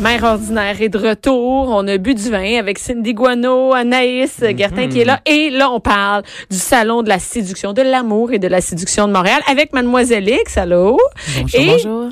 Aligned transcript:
Mère 0.00 0.24
ordinaire 0.24 0.80
est 0.80 0.88
de 0.88 0.98
retour. 0.98 1.68
On 1.68 1.86
a 1.86 1.96
bu 1.98 2.14
du 2.14 2.30
vin 2.30 2.58
avec 2.58 2.78
Cindy 2.78 3.14
Guano, 3.14 3.72
Anaïs 3.72 4.42
Gertin 4.56 4.88
qui 4.88 5.00
est 5.00 5.04
là. 5.04 5.20
Et 5.26 5.50
là, 5.50 5.70
on 5.70 5.80
parle 5.80 6.22
du 6.50 6.56
salon 6.56 7.02
de 7.02 7.08
la 7.08 7.18
séduction, 7.18 7.72
de 7.72 7.82
l'amour 7.82 8.32
et 8.32 8.38
de 8.38 8.48
la 8.48 8.60
séduction 8.60 9.06
de 9.06 9.12
Montréal 9.12 9.40
avec 9.48 9.72
Mademoiselle 9.72 10.28
X. 10.28 10.56
Allô? 10.58 10.98
Bonjour, 11.40 11.60
Et- 11.60 11.66
bonjour. 11.66 12.08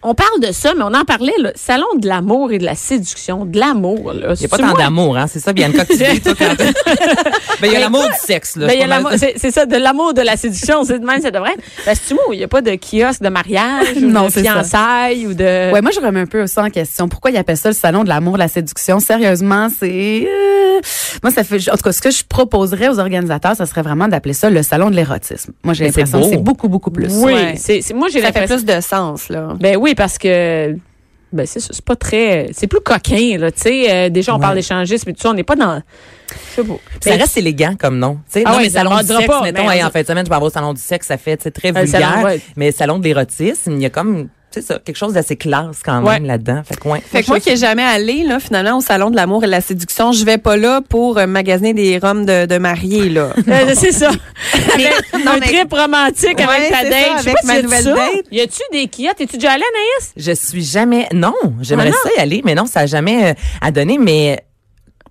On 0.00 0.14
parle 0.14 0.40
de 0.40 0.52
ça, 0.52 0.74
mais 0.76 0.84
on 0.84 0.94
en 0.94 1.04
parlait, 1.04 1.32
là. 1.40 1.50
Salon 1.56 1.86
de 1.96 2.06
l'amour 2.06 2.52
et 2.52 2.58
de 2.58 2.64
la 2.64 2.76
séduction. 2.76 3.44
De 3.44 3.58
l'amour, 3.58 4.12
là. 4.12 4.34
Il 4.34 4.38
n'y 4.38 4.44
a 4.44 4.48
pas 4.48 4.56
C'est 4.56 4.62
tant 4.62 4.74
d'amour, 4.74 5.16
hein? 5.18 5.26
C'est 5.26 5.40
ça, 5.40 5.52
Bianca, 5.52 5.84
que 5.84 5.92
tu 5.92 5.98
dis, 5.98 6.20
toi, 6.20 6.34
quand 6.38 6.54
Ben, 7.60 7.66
il 7.66 7.72
y 7.72 7.76
a 7.76 7.80
l'amour 7.80 8.04
du 8.04 8.14
sexe, 8.24 8.54
là. 8.54 8.68
Ben, 8.68 8.74
il 8.74 8.78
y 8.78 8.82
a 8.84 9.02
C'est 9.10 9.18
ça. 9.18 9.18
c'est 9.18 9.34
c'est 9.38 9.50
ça, 9.50 9.66
de 9.66 9.76
l'amour, 9.76 10.14
de 10.14 10.20
la 10.22 10.36
séduction. 10.36 10.84
C'est 10.84 11.00
de 11.00 11.04
même, 11.04 11.20
ça 11.20 11.32
devrait 11.32 11.50
être. 11.50 11.62
Ben, 11.84 11.94
c'est 12.00 12.14
moi, 12.14 12.22
il 12.32 12.38
n'y 12.38 12.44
a 12.44 12.48
pas 12.48 12.60
de 12.62 12.76
kiosque 12.76 13.22
de 13.22 13.28
mariage 13.28 13.96
ou 13.96 14.00
Non, 14.02 14.26
de 14.26 14.30
ça. 14.30 14.40
fiançailles 14.40 15.26
ou 15.26 15.34
de. 15.34 15.72
Ouais, 15.72 15.82
moi, 15.82 15.90
je 15.92 15.98
remets 15.98 16.20
un 16.20 16.26
peu 16.26 16.46
ça 16.46 16.62
en 16.62 16.70
question. 16.70 17.08
Pourquoi 17.08 17.32
ils 17.32 17.36
appellent 17.36 17.56
ça 17.56 17.68
le 17.70 17.74
salon 17.74 18.04
de 18.04 18.08
l'amour, 18.08 18.34
de 18.34 18.38
la 18.38 18.48
séduction? 18.48 19.00
Sérieusement, 19.00 19.66
c'est... 19.76 20.28
euh, 20.28 20.80
Moi, 21.24 21.32
ça 21.32 21.42
fait... 21.42 21.56
En 21.70 21.76
tout 21.76 21.82
cas, 21.82 21.92
ce 21.92 22.00
que 22.00 22.10
je 22.12 22.22
proposerais 22.28 22.88
aux 22.88 23.00
organisateurs, 23.00 23.56
ça 23.56 23.66
serait 23.66 23.82
vraiment 23.82 24.06
d'appeler 24.06 24.34
ça 24.34 24.48
le 24.48 24.62
salon 24.62 24.90
de 24.90 24.94
l'érotisme. 24.94 25.52
Moi, 25.64 25.74
j'ai 25.74 25.86
l'impression 25.86 26.20
que 26.20 26.28
c'est 26.28 26.36
beaucoup, 26.36 26.68
beaucoup 26.68 26.92
plus. 26.92 27.08
oui, 27.16 27.32
Ouais. 27.32 27.54
c'est 27.56 27.82
moi 27.94 28.06
j'ai 28.12 28.20
Ça 28.20 28.28
fait 28.32 28.40
l'impression. 28.40 28.64
plus 28.64 28.76
de 28.76 28.80
sens, 28.80 29.28
là. 29.28 29.54
Ben 29.58 29.76
oui, 29.76 29.87
parce 29.94 30.18
que 30.18 30.76
ben 31.30 31.44
c'est 31.46 31.60
c'est 31.60 31.84
pas 31.84 31.96
très 31.96 32.48
c'est 32.52 32.66
plus 32.66 32.80
coquin 32.80 33.36
là, 33.38 33.52
tu 33.52 33.60
sais, 33.60 33.90
euh, 33.92 34.08
déjà 34.08 34.32
on 34.32 34.36
Ouais. 34.36 34.42
parle 34.42 34.54
d'échangisme 34.56 35.04
mais 35.08 35.12
tout 35.12 35.20
ça, 35.20 35.30
on 35.30 35.34
n'est 35.34 35.42
pas 35.44 35.56
dans 35.56 35.82
je 36.56 36.62
sais 36.62 36.64
pas. 36.68 36.74
Ça 37.00 37.14
reste 37.16 37.36
élégant 37.38 37.74
comme 37.78 37.98
nom. 37.98 38.16
Tu 38.30 38.40
sais, 38.40 38.42
Ah 38.46 38.50
non, 38.52 38.56
ouais, 38.58 38.62
mais 38.64 38.70
salon 38.70 38.96
du 38.98 39.06
sexe, 39.06 39.26
pas, 39.26 39.42
mettons, 39.42 39.66
mais 39.66 39.76
hey, 39.78 39.84
en 39.84 39.90
fin 39.90 40.02
de 40.02 40.06
semaine, 40.06 40.24
je 40.26 40.30
vais 40.30 40.34
avoir 40.36 40.48
au 40.50 40.52
salon 40.52 40.74
du 40.74 40.80
sexe, 40.80 41.06
ça 41.06 41.16
fait 41.16 41.36
tu 41.38 41.44
sais, 41.44 41.50
très 41.50 41.72
salon, 41.72 41.84
vulgaire. 41.84 42.22
ouais. 42.24 42.40
Mais 42.56 42.70
salon 42.72 42.98
de 42.98 43.04
l'érotisme, 43.04 43.72
il 43.76 43.82
y 43.82 43.86
a 43.86 43.90
comme, 43.90 44.28
tu 44.50 44.60
sais 44.60 44.66
ça, 44.66 44.78
quelque 44.82 44.96
chose 44.96 45.12
d'assez 45.12 45.36
classe 45.36 45.78
quand 45.84 46.02
Ouais. 46.02 46.14
même 46.14 46.24
là-dedans. 46.24 46.62
Fait 46.66 46.76
que, 46.76 46.88
ouais. 46.88 47.00
Fait 47.00 47.22
que 47.22 47.28
moi 47.28 47.38
qui 47.40 47.50
n'ai 47.50 47.56
jamais 47.56 47.82
allé, 47.82 48.24
là, 48.24 48.40
finalement, 48.40 48.78
au 48.78 48.80
salon 48.80 49.10
de 49.10 49.16
l'amour 49.16 49.42
et 49.44 49.46
de 49.46 49.50
la 49.50 49.60
séduction, 49.60 50.12
je 50.12 50.24
vais 50.24 50.38
pas 50.38 50.56
là 50.56 50.80
pour 50.88 51.18
euh, 51.18 51.26
magasiner 51.26 51.74
des 51.74 51.98
roms 51.98 52.24
de, 52.24 52.46
de 52.46 52.58
mariés, 52.58 53.08
là. 53.10 53.30
Euh, 53.48 53.72
c'est 53.74 53.92
ça. 53.92 54.10
Non, 55.24 55.32
un 55.32 55.38
mais- 55.40 55.46
trip 55.46 55.72
romantique 55.72 56.38
Ouais, 56.38 56.44
avec 56.44 56.70
ta 56.70 56.78
c'est 56.82 56.90
date. 56.90 57.00
ça, 57.08 57.18
avec 57.18 57.34
pas 57.34 57.40
ma 57.46 57.62
nouvelle 57.62 57.82
ça. 57.82 57.94
date. 57.94 58.24
Y 58.30 58.40
a-tu 58.40 58.60
des 58.72 58.86
kiosques? 58.86 59.20
Es-tu 59.20 59.36
déjà 59.36 59.52
allée, 59.52 59.64
Anaïs? 59.74 60.12
Je 60.16 60.32
suis 60.32 60.64
jamais, 60.64 61.08
non, 61.12 61.34
j'aimerais 61.60 61.90
Ah 61.92 61.98
ça 62.04 62.10
y 62.16 62.20
aller, 62.20 62.42
mais 62.44 62.54
non, 62.54 62.66
ça 62.66 62.80
a 62.80 62.86
jamais 62.86 63.30
euh, 63.30 63.34
à 63.60 63.70
donner, 63.70 63.98
mais 63.98 64.40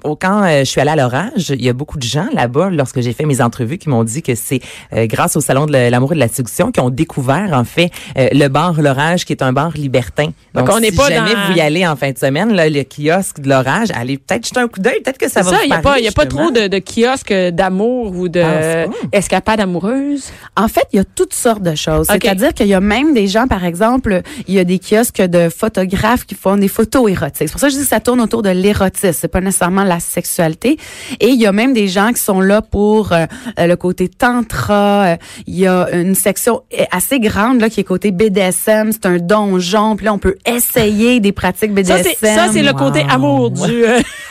au- 0.04 0.16
quand 0.16 0.44
euh, 0.44 0.60
je 0.60 0.64
suis 0.66 0.82
allée 0.82 0.92
à 0.92 0.96
l'orage, 0.96 1.50
il 1.50 1.62
y 1.64 1.70
a 1.70 1.74
beaucoup 1.74 1.98
de 1.98 2.04
gens 2.04 2.28
là-bas, 2.34 2.70
lorsque 2.70 3.02
j'ai 3.02 3.14
fait 3.14 3.26
mes 3.26 3.42
entrevues, 3.42 3.78
qui 3.78 3.90
m'ont 3.90 4.04
dit 4.04 4.22
que 4.22 4.36
c'est 4.36 4.60
euh, 4.94 5.06
grâce 5.08 5.36
au 5.36 5.42
Salon 5.42 5.66
de 5.66 5.72
l'amour 5.90 6.12
et 6.12 6.16
de 6.16 6.20
la 6.20 6.28
séduction 6.28 6.72
qu'ils 6.72 6.84
ont 6.84 6.90
découvert, 6.90 7.50
en 7.54 7.64
fait, 7.64 7.92
euh, 8.18 8.28
le 8.32 8.48
bar 8.48 8.82
L'Orage, 8.82 9.26
qui 9.26 9.34
est 9.34 9.42
un 9.42 9.54
bar 9.54 9.72
libertin. 9.76 10.26
Donc, 10.54 10.66
Donc, 10.68 10.70
on 10.76 10.80
n'est 10.80 10.92
si 10.92 10.98
pas 10.98 11.10
jamais 11.10 11.34
dans- 11.34 11.48
vous 11.48 11.58
y 11.58 11.62
allez 11.62 11.86
en 11.88 11.96
fin 11.96 12.12
de 12.12 12.18
semaine, 12.18 12.54
là, 12.54 12.70
le 12.70 12.84
kiosque 12.84 13.40
de 13.40 13.50
l'Orage, 13.50 13.90
allez 13.94 14.18
peut-être 14.18 14.46
jeter 14.48 14.60
un 14.60 14.68
coup 14.68 14.80
d'œil, 14.80 15.02
peut-être 15.04 15.18
que 15.18 15.30
ça 15.30 15.42
va 15.42 15.52
ça, 15.52 15.58
vous 15.58 15.64
il 15.66 15.70
y 15.70 15.74
a 15.74 15.80
parler, 15.80 16.10
pas 16.12 16.24
a 16.24 16.26
trop 16.26 16.52
de, 16.52 16.68
de 16.68 16.80
kiosques 16.80 17.34
d'amour 17.54 18.14
ou 18.16 18.28
de 18.30 18.40
Ah, 18.42 18.86
escapades 19.12 19.60
amoureuses? 19.60 20.32
En 20.56 20.68
fait, 20.68 20.86
il 20.94 20.98
y 20.98 21.00
a 21.00 21.04
toutes 21.04 21.34
sortes 21.34 21.62
de 21.64 21.76
choses. 21.76 22.08
C'est-à-dire 22.10 22.54
qu'il 22.54 22.68
y 22.68 22.74
a 22.74 22.80
même 22.82 23.14
des 23.14 23.28
gens, 23.28 23.48
par 23.48 23.64
exemple, 23.66 24.22
il 24.48 24.54
y 24.54 24.60
a 24.60 24.64
des 24.64 24.80
kiosques 24.80 25.22
de 25.22 25.50
photographes 25.50 26.26
qui 26.26 26.36
font 26.36 26.58
des 26.58 26.68
photos 26.68 27.10
érotiques. 27.10 27.36
C'est 27.48 27.52
pour 27.52 27.60
ça 27.60 27.68
que 27.68 27.74
je 27.74 27.78
dis 27.78 27.84
que 27.84 27.90
ça 27.90 28.00
tourne 28.00 28.22
autour 28.22 28.42
de 28.42 28.50
l'érotisme. 28.50 29.14
C'est 29.14 29.28
pas 29.28 29.42
nécessairement 29.42 29.84
la 29.88 30.00
sexualité. 30.00 30.78
Et 31.20 31.30
il 31.30 31.40
y 31.40 31.48
a 31.48 31.52
même 31.52 31.74
des 31.74 31.88
gens 31.88 32.12
qui 32.14 32.22
sont 32.22 32.42
là 32.42 32.62
pour 32.62 33.12
euh, 33.12 33.26
euh, 33.60 33.68
le 33.68 33.76
côté 33.76 34.10
tantra. 34.10 35.06
Euh, 35.06 35.16
Il 35.48 35.58
y 35.58 35.68
a 35.68 35.90
une 35.92 36.16
section 36.16 36.62
assez 36.92 37.20
grande 37.20 37.62
là 37.62 37.70
qui 37.70 37.80
est 37.80 37.84
côté 37.84 38.12
BDSM. 38.12 38.92
C'est 38.92 39.06
un 39.06 39.18
donjon. 39.18 39.96
Puis 39.96 40.06
là, 40.06 40.14
on 40.14 40.20
peut 40.20 40.36
essayer 40.46 41.20
des 41.20 41.32
pratiques 41.32 41.74
BDSM. 41.74 42.04
c'est 42.20 42.36
ça 42.36 42.48
c'est 42.52 42.64
le 42.64 42.74
côté 42.74 43.06
amour 43.10 43.52
du 43.52 43.86
euh, 43.86 44.00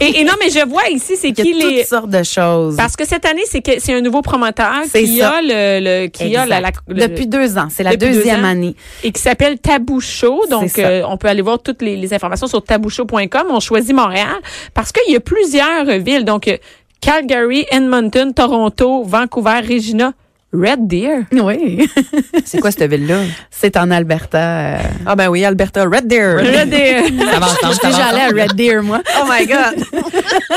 et, 0.00 0.20
et 0.20 0.24
non 0.24 0.32
mais 0.40 0.50
je 0.50 0.66
vois 0.66 0.88
ici 0.90 1.16
c'est 1.16 1.28
Il 1.30 1.38
y 1.38 1.40
a 1.40 1.44
qui 1.44 1.52
toutes 1.52 1.70
les 1.70 1.84
sortes 1.84 2.10
de 2.10 2.22
choses. 2.22 2.76
Parce 2.76 2.96
que 2.96 3.06
cette 3.06 3.24
année, 3.24 3.42
c'est 3.46 3.60
que 3.62 3.72
c'est 3.78 3.94
un 3.94 4.00
nouveau 4.00 4.22
promoteur 4.22 4.72
C'est 4.88 5.04
qui 5.04 5.18
ça. 5.18 5.30
a 5.36 5.40
le, 5.42 5.80
le 6.02 6.06
qui 6.08 6.34
a 6.36 6.46
la, 6.46 6.60
la- 6.60 6.68
Exact. 6.68 6.84
le- 6.88 6.94
Depuis 7.08 7.26
deux 7.26 7.58
ans. 7.58 7.68
C'est 7.70 7.82
la 7.82 7.96
deux 7.96 8.10
deuxième 8.10 8.44
année. 8.44 8.74
et 9.02 9.12
qui 9.12 9.20
s'appelle 9.20 9.58
Tabou 9.58 10.00
Show. 10.00 10.42
Donc 10.50 10.78
euh, 10.78 11.02
on 11.08 11.16
peut 11.16 11.28
aller 11.28 11.42
voir 11.42 11.60
toutes 11.62 11.82
les, 11.82 11.96
les 11.96 12.14
informations 12.14 12.46
sur 12.46 12.62
tabouchou.com. 12.62 13.46
On 13.50 13.60
choisit 13.60 13.94
Montréal 13.94 14.36
parce 14.74 14.92
qu'il 14.92 15.12
y 15.12 15.16
a 15.16 15.20
plusieurs 15.20 15.84
villes. 15.98 16.24
Donc 16.24 16.48
euh, 16.48 16.56
Calgary, 17.00 17.66
Edmonton, 17.70 18.32
Toronto, 18.32 19.02
Vancouver, 19.04 19.60
Regina, 19.68 20.12
Red 20.52 20.86
Deer. 20.86 21.22
Oui. 21.32 21.88
C'est 22.44 22.58
quoi 22.60 22.70
cette 22.70 22.90
ville-là? 22.90 23.20
C'est 23.50 23.76
en 23.78 23.90
Alberta. 23.90 24.38
euh, 24.38 24.76
Ah 25.06 25.16
ben 25.16 25.28
oui, 25.28 25.44
Alberta, 25.44 25.84
Red 25.84 26.06
Deer. 26.06 26.36
Red 26.38 26.68
Deer. 26.70 27.04
Ça 27.32 27.38
va 27.40 27.46
ensemble, 27.46 27.74
Je 27.82 27.88
déjà 27.88 28.04
allée 28.06 28.20
à. 28.40 28.42
Red 28.44 28.54
Deer, 28.54 28.82
moi. 28.82 29.00
Oh 29.20 29.24
my 29.30 29.46
God! 29.46 29.84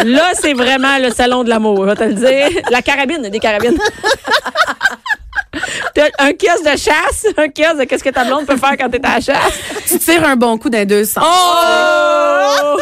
Là, 0.06 0.32
c'est 0.34 0.54
vraiment 0.54 0.98
le 1.00 1.12
salon 1.12 1.44
de 1.46 1.50
l'amour, 1.50 1.86
je 1.86 1.90
vais 1.92 1.96
te 1.96 2.04
le 2.04 2.14
dire. 2.14 2.62
La 2.72 2.82
carabine, 2.82 3.30
des 3.30 3.40
carabines. 3.40 3.78
T'as 5.94 6.08
un 6.20 6.34
kiosque 6.34 6.66
de 6.66 6.78
chasse, 6.78 7.26
un 7.38 7.48
kiosque 7.48 7.80
de 7.80 7.84
qu'est-ce 7.86 8.04
que 8.04 8.10
ta 8.10 8.26
blonde 8.26 8.46
peut 8.46 8.58
faire 8.58 8.76
quand 8.78 8.90
t'es 8.90 9.00
à 9.06 9.16
la 9.16 9.22
chasse. 9.22 9.58
Tu 9.88 9.98
tires 10.00 10.28
un 10.28 10.36
bon 10.36 10.58
coup 10.58 10.70
d'un 10.70 10.84
200. 10.84 11.22
Oh! 11.24 12.78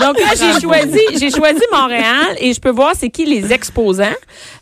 Donc 0.00 0.18
là, 0.18 0.26
j'ai 0.38 0.60
choisi, 0.60 1.00
j'ai 1.20 1.30
choisi 1.30 1.60
Montréal 1.72 2.36
et 2.38 2.52
je 2.52 2.60
peux 2.60 2.70
voir 2.70 2.92
c'est 2.98 3.10
qui 3.10 3.24
les 3.26 3.52
exposants, 3.52 4.04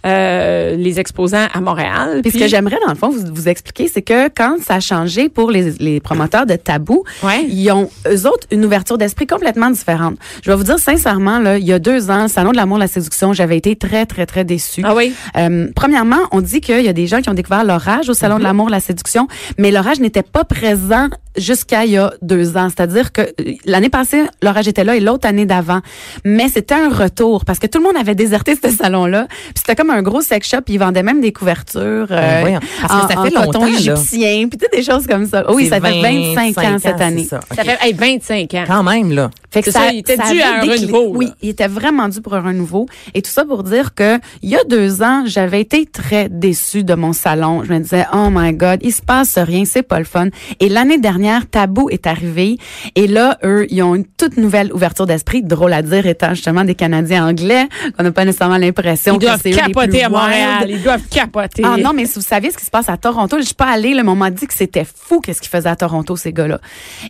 euh, 0.06 0.76
les 0.76 1.00
exposants 1.00 1.46
à 1.52 1.60
Montréal. 1.60 2.20
Puis 2.22 2.32
ce 2.32 2.38
que 2.38 2.46
j'aimerais, 2.48 2.78
dans 2.84 2.92
le 2.92 2.98
fond, 2.98 3.10
vous, 3.10 3.24
vous 3.32 3.48
expliquer, 3.48 3.88
c'est 3.88 4.02
que 4.02 4.28
quand 4.28 4.56
ça 4.62 4.74
a 4.76 4.80
changé 4.80 5.28
pour 5.28 5.50
les, 5.50 5.70
les 5.78 6.00
promoteurs 6.00 6.46
de 6.46 6.56
tabou, 6.56 7.04
Ouais. 7.22 7.44
ils 7.48 7.70
ont, 7.70 7.90
eux 8.08 8.26
autres, 8.26 8.46
une 8.50 8.64
ouverture 8.64 8.98
d'esprit 8.98 9.26
complètement 9.26 9.70
différente. 9.70 10.16
Je 10.44 10.50
vais 10.50 10.56
vous 10.56 10.64
dire 10.64 10.78
sincèrement, 10.78 11.38
là, 11.38 11.58
il 11.58 11.64
y 11.64 11.72
a 11.72 11.78
deux 11.78 12.10
ans, 12.10 12.22
le 12.22 12.28
Salon 12.28 12.50
de 12.52 12.56
l'amour, 12.56 12.78
la 12.78 12.88
séduction, 12.88 13.32
j'avais 13.32 13.56
été 13.56 13.76
très, 13.76 14.06
très, 14.06 14.26
très 14.26 14.44
déçue. 14.44 14.82
Ah 14.84 14.94
oui? 14.94 15.14
Euh, 15.36 15.68
premièrement, 15.74 16.20
on 16.32 16.40
dit 16.40 16.60
qu'il 16.60 16.82
y 16.82 16.88
a 16.88 16.92
des 16.92 17.06
gens 17.06 17.20
qui 17.20 17.28
ont 17.28 17.34
découvert 17.34 17.64
l'orage 17.64 18.08
au 18.08 18.14
Salon 18.14 18.38
de 18.38 18.42
l'amour, 18.44 18.66
de 18.66 18.72
la 18.72 18.80
séduction, 18.80 19.28
mais 19.58 19.70
l'orage 19.70 20.00
n'était 20.00 20.22
pas 20.22 20.44
présent 20.44 21.08
jusqu'à 21.36 21.84
il 21.84 21.92
y 21.92 21.96
a 21.96 22.12
deux 22.22 22.56
ans. 22.56 22.68
C'est-à-dire 22.68 23.12
que 23.12 23.22
euh, 23.22 23.54
l'année 23.64 23.88
passée, 23.88 24.22
l'orage 24.42 24.68
était 24.68 24.84
là 24.84 24.96
et 24.96 25.00
l'autre 25.00 25.21
année 25.24 25.46
d'avant. 25.46 25.80
Mais 26.24 26.48
c'était 26.48 26.74
un 26.74 26.88
retour 26.88 27.44
parce 27.44 27.58
que 27.58 27.66
tout 27.66 27.78
le 27.78 27.84
monde 27.84 27.96
avait 27.96 28.14
déserté 28.14 28.54
ce 28.62 28.70
salon-là. 28.70 29.26
Puis 29.28 29.54
c'était 29.56 29.76
comme 29.76 29.90
un 29.90 30.02
gros 30.02 30.20
sex 30.20 30.48
shop. 30.48 30.62
Ils 30.68 30.78
vendaient 30.78 31.02
même 31.02 31.20
des 31.20 31.32
couvertures 31.32 32.06
Ben 32.08 32.18
euh, 32.18 32.40
voyons. 32.40 32.60
Parce 32.80 33.06
que 33.06 33.12
ça 33.12 33.20
en, 33.20 33.24
fait 33.24 33.36
en 33.36 33.44
coton 33.46 33.66
égyptien. 33.66 34.48
Puis 34.48 34.58
tu 34.58 34.66
sais, 34.70 34.76
des 34.76 34.82
choses 34.82 35.06
comme 35.06 35.26
ça. 35.26 35.50
Oui, 35.52 35.68
ça 35.68 35.80
fait 35.80 36.00
25 36.00 36.58
ans 36.58 36.76
cette 36.80 37.00
année. 37.00 37.24
ça. 37.24 37.40
Ça 37.54 37.64
fait 37.64 37.78
hey, 37.80 37.92
25 37.92 38.54
ans. 38.54 38.64
Quand 38.66 38.82
même, 38.82 39.12
là. 39.12 39.30
Fait 39.50 39.60
que 39.60 39.70
C'est 39.70 39.78
ça, 39.78 39.92
il 39.92 39.98
était 39.98 40.16
dû 40.16 40.40
à 40.40 40.60
un 40.60 40.60
renouveau, 40.62 41.12
là. 41.12 41.18
Oui, 41.18 41.28
il 41.42 41.50
était 41.50 41.68
vraiment 41.68 42.08
dû 42.08 42.22
pour 42.22 42.34
un 42.34 42.40
renouveau. 42.40 42.86
Et 43.12 43.20
tout 43.20 43.30
ça 43.30 43.44
pour 43.44 43.62
dire 43.62 43.94
que 43.94 44.18
il 44.42 44.48
y 44.48 44.56
a 44.56 44.64
deux 44.64 45.02
ans, 45.02 45.24
j'avais 45.26 45.60
été 45.60 45.84
très 45.84 46.28
déçue 46.30 46.84
de 46.84 46.94
mon 46.94 47.12
salon. 47.12 47.62
Je 47.64 47.72
me 47.72 47.78
disais, 47.80 48.06
oh 48.14 48.28
my 48.30 48.52
God, 48.54 48.80
il 48.82 48.92
se 48.92 49.02
passe 49.02 49.36
rien, 49.36 49.64
c'est 49.64 49.82
pas 49.82 49.98
le 49.98 50.04
fun. 50.06 50.28
Et 50.60 50.68
l'année 50.68 50.98
dernière, 50.98 51.46
Tabou 51.46 51.90
est 51.90 52.06
arrivé. 52.06 52.56
Et 52.94 53.06
là, 53.06 53.38
eux, 53.44 53.66
ils 53.70 53.82
ont 53.82 53.94
une 53.94 54.06
toute 54.06 54.36
nouvelle 54.38 54.72
ouverture 54.72 55.06
d'esprit. 55.12 55.42
Drôle 55.42 55.72
à 55.72 55.82
dire, 55.82 56.06
étant 56.06 56.30
justement 56.34 56.64
des 56.64 56.74
Canadiens 56.74 57.26
anglais, 57.26 57.68
qu'on 57.96 58.04
n'a 58.04 58.12
pas 58.12 58.24
nécessairement 58.24 58.56
l'impression 58.58 59.14
Ils 59.14 59.18
que 59.18 59.24
doivent 59.26 59.40
c'est 59.42 59.50
eux 59.50 59.56
les 59.56 59.62
plus 59.62 59.72
capoter 59.72 60.04
à 60.04 60.08
Montréal. 60.08 60.64
wild. 60.64 60.76
Ils 60.78 60.82
doivent 60.82 61.08
capoter. 61.10 61.62
Ah 61.64 61.76
non, 61.78 61.92
mais 61.94 62.06
si 62.06 62.14
vous 62.16 62.20
saviez 62.24 62.50
ce 62.50 62.58
qui 62.58 62.64
se 62.64 62.70
passe 62.70 62.88
à 62.88 62.96
Toronto, 62.96 63.38
je 63.38 63.44
suis 63.44 63.54
pas 63.54 63.66
allée, 63.70 63.94
le 63.94 64.02
on 64.12 64.14
m'a 64.14 64.30
dit 64.30 64.46
que 64.46 64.52
c'était 64.54 64.84
fou 64.84 65.20
qu'est-ce 65.20 65.40
qu'ils 65.40 65.48
faisaient 65.50 65.68
à 65.70 65.76
Toronto, 65.76 66.16
ces 66.16 66.32
gars-là. 66.34 66.58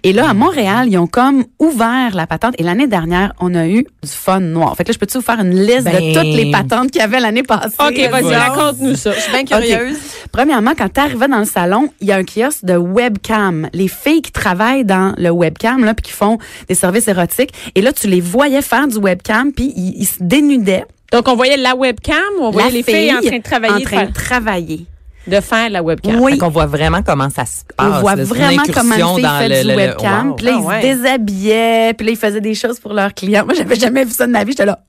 Et 0.04 0.12
là, 0.12 0.28
à 0.30 0.34
Montréal, 0.34 0.86
ils 0.88 0.98
ont 0.98 1.08
comme 1.08 1.44
ouvert 1.58 2.14
la 2.14 2.26
patente. 2.28 2.54
Et 2.58 2.62
l'année 2.62 2.86
dernière, 2.86 3.32
on 3.40 3.54
a 3.56 3.66
eu 3.66 3.78
du 4.02 4.08
fun 4.08 4.38
noir. 4.40 4.76
Fait 4.76 4.84
que 4.84 4.90
là, 4.90 4.92
je 4.94 4.98
peux-tu 5.00 5.18
vous 5.18 5.24
faire 5.24 5.40
une 5.40 5.54
liste 5.58 5.84
Ben. 5.84 5.94
de 5.94 6.14
toutes 6.14 6.34
les 6.36 6.50
patentes 6.52 6.90
qu'il 6.92 7.00
y 7.00 7.04
avait 7.04 7.18
l'année 7.18 7.42
passée? 7.42 7.74
OK, 7.80 7.96
vas-y, 8.10 8.22
Vas-y. 8.22 8.34
raconte-nous 8.36 8.94
ça. 8.94 9.12
Je 9.12 9.20
suis 9.20 9.32
bien 9.32 9.44
curieuse. 9.44 9.96
Premièrement, 10.30 10.72
quand 10.78 10.88
tu 10.92 11.00
arrivais 11.00 11.28
dans 11.28 11.38
le 11.40 11.44
salon, 11.44 11.88
il 12.00 12.06
y 12.08 12.12
a 12.12 12.16
un 12.16 12.24
kiosque 12.24 12.64
de 12.64 12.76
webcam. 12.76 13.68
Les 13.72 13.88
filles 13.88 14.22
qui 14.22 14.32
travaillent 14.32 14.84
dans 14.84 15.12
le 15.18 15.30
webcam, 15.30 15.84
là, 15.84 15.94
puis 15.94 16.04
qui 16.04 16.12
font 16.12 16.38
des 16.68 16.74
services 16.74 17.08
érotiques. 17.08 17.52
Et 17.74 17.82
là, 17.82 17.91
tu 17.92 18.06
les 18.08 18.20
voyais 18.20 18.62
faire 18.62 18.86
du 18.88 18.96
webcam, 18.96 19.52
puis 19.52 19.72
ils, 19.76 19.94
ils 20.02 20.06
se 20.06 20.16
dénudaient. 20.22 20.84
Donc, 21.12 21.28
on 21.28 21.36
voyait 21.36 21.56
la 21.56 21.74
webcam 21.74 22.16
ou 22.40 22.44
on 22.44 22.50
voyait 22.50 22.68
La 22.68 22.74
les 22.74 22.82
filles 22.82 23.12
en 23.14 23.20
train 23.20 23.38
de 23.38 23.42
travailler. 23.42 23.74
En 23.74 23.80
train 23.80 24.00
de 24.06 24.06
faire- 24.06 24.12
travailler. 24.12 24.86
De 25.26 25.40
faire 25.40 25.70
la 25.70 25.82
webcam. 25.82 26.18
Oui. 26.20 26.36
Qu'on 26.38 26.48
voit 26.48 26.66
vraiment 26.66 27.02
comment 27.02 27.28
ça 27.30 27.44
se 27.44 27.60
passe. 27.76 27.86
On 27.86 28.00
voit 28.00 28.16
vraiment 28.16 28.62
comment 28.74 28.94
ils 28.96 29.22
le- 29.22 29.62
du 29.62 29.68
le- 29.68 29.72
le- 29.72 29.76
webcam. 29.76 30.30
wow. 30.30 30.34
Puis 30.34 30.46
là, 30.46 30.52
Ah 30.54 30.58
ils 30.60 30.66
ouais. 30.66 30.82
se 30.94 30.96
déshabillaient. 31.02 31.94
Puis 31.94 32.06
là, 32.06 32.12
ils 32.12 32.18
faisaient 32.18 32.40
des 32.40 32.54
choses 32.54 32.80
pour 32.80 32.92
leurs 32.92 33.14
clients. 33.14 33.44
Moi, 33.44 33.54
j'avais 33.54 33.76
jamais 33.76 34.04
vu 34.04 34.10
ça 34.10 34.26
de 34.26 34.32
ma 34.32 34.42
vie. 34.42 34.50
J'étais 34.52 34.66
là. 34.66 34.80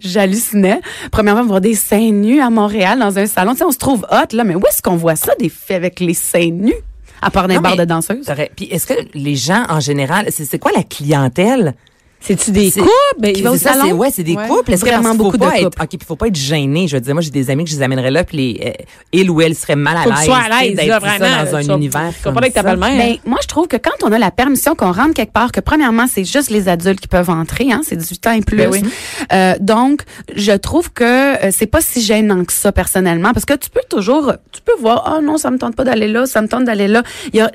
J'hallucinais. 0.00 0.80
Premièrement, 1.10 1.44
voir 1.44 1.60
des 1.60 1.74
seins 1.74 2.10
nus 2.10 2.40
à 2.40 2.50
Montréal 2.50 2.98
dans 2.98 3.18
un 3.18 3.26
salon. 3.26 3.52
Tu 3.52 3.58
sais, 3.58 3.64
on 3.64 3.70
se 3.72 3.78
trouve 3.78 4.06
hot, 4.10 4.34
là, 4.34 4.44
mais 4.44 4.54
où 4.54 4.60
est-ce 4.66 4.82
qu'on 4.82 4.96
voit 4.96 5.16
ça, 5.16 5.32
des 5.38 5.48
filles 5.48 5.76
avec 5.76 6.00
les 6.00 6.14
seins 6.14 6.50
nus? 6.50 6.74
À 7.20 7.30
part 7.30 7.46
Non, 7.46 7.60
bars 7.60 7.76
de 7.76 7.84
danseuses? 7.84 8.26
Puis 8.56 8.64
est-ce 8.66 8.86
que 8.86 8.94
les 9.14 9.36
gens 9.36 9.64
en 9.68 9.78
général, 9.80 10.26
c'est 10.30 10.44
c'est 10.44 10.58
quoi 10.58 10.72
la 10.74 10.82
clientèle? 10.82 11.74
C'est-tu 12.22 12.50
des 12.52 12.70
couples? 12.70 12.88
Ben, 13.18 13.32
Qui 13.32 13.42
va 13.42 13.50
au 13.50 13.56
C'est 13.56 13.64
ça, 13.64 13.72
salon? 13.74 13.84
c'est- 13.86 13.92
Ouais, 13.92 14.10
c'est 14.12 14.22
des 14.22 14.34
Ouais. 14.36 14.46
couples. 14.48 14.72
Est-ce 14.72 14.84
Vraiment 14.84 15.14
beaucoup 15.14 15.36
de 15.38 15.44
couples. 15.44 15.82
OK, 15.82 15.88
puis 15.88 15.98
faut 16.06 16.16
pas 16.16 16.26
être 16.28 16.36
gêné. 16.36 16.86
Je 16.88 16.96
veux 16.96 17.00
dire, 17.00 17.14
moi, 17.14 17.22
j'ai 17.22 17.30
des 17.30 17.50
amis 17.50 17.64
que 17.64 17.70
je 17.70 17.76
les 17.76 17.82
amènerais 17.82 18.10
là, 18.10 18.24
puis 18.24 18.36
les, 18.36 18.60
euh, 18.66 18.70
il 19.12 19.30
ou 19.30 19.40
elle 19.40 19.54
serait 19.54 19.76
mal 19.76 19.96
à 19.96 20.04
l'aise. 20.06 20.24
sois 20.24 20.36
à 20.38 20.48
l'aise, 20.62 20.76
d'être 20.76 20.86
là, 20.88 21.00
tout 21.00 21.06
ça 21.06 21.18
vraiment. 21.18 21.44
dans 21.50 21.56
un 21.72 21.76
univers. 21.76 22.12
Comme 22.22 22.34
pas 22.34 22.40
avec 22.40 22.52
ta 22.54 22.62
ça. 22.62 22.70
belle-mère. 22.70 22.96
Ben, 22.96 23.16
moi, 23.24 23.38
je 23.42 23.48
trouve 23.48 23.66
que 23.68 23.76
quand 23.76 23.90
on 24.04 24.12
a 24.12 24.18
la 24.18 24.30
permission 24.30 24.74
qu'on 24.74 24.92
rentre 24.92 25.14
quelque 25.14 25.32
part, 25.32 25.52
que 25.52 25.60
premièrement, 25.60 26.06
c'est 26.08 26.24
juste 26.24 26.50
les 26.50 26.68
adultes 26.68 27.00
qui 27.00 27.08
peuvent 27.08 27.30
entrer, 27.30 27.72
hein, 27.72 27.80
c'est 27.84 27.96
18 27.96 28.26
ans 28.26 28.32
et 28.32 28.40
plus. 28.42 28.56
Ben 28.56 28.70
oui. 28.70 28.82
Euh, 29.32 29.54
donc, 29.60 30.02
je 30.34 30.52
trouve 30.52 30.92
que 30.92 31.04
euh, 31.44 31.50
c'est 31.52 31.66
pas 31.66 31.80
si 31.80 32.00
gênant 32.02 32.44
que 32.44 32.52
ça, 32.52 32.72
personnellement, 32.72 33.32
parce 33.32 33.44
que 33.44 33.54
tu 33.54 33.70
peux 33.70 33.80
toujours, 33.88 34.32
tu 34.52 34.60
peux 34.62 34.80
voir, 34.80 35.14
oh 35.16 35.22
non, 35.22 35.36
ça 35.38 35.50
me 35.50 35.58
tente 35.58 35.74
pas 35.76 35.84
d'aller 35.84 36.08
là, 36.08 36.26
ça 36.26 36.40
me 36.42 36.48
tente 36.48 36.64
d'aller 36.64 36.88
là. 36.88 37.02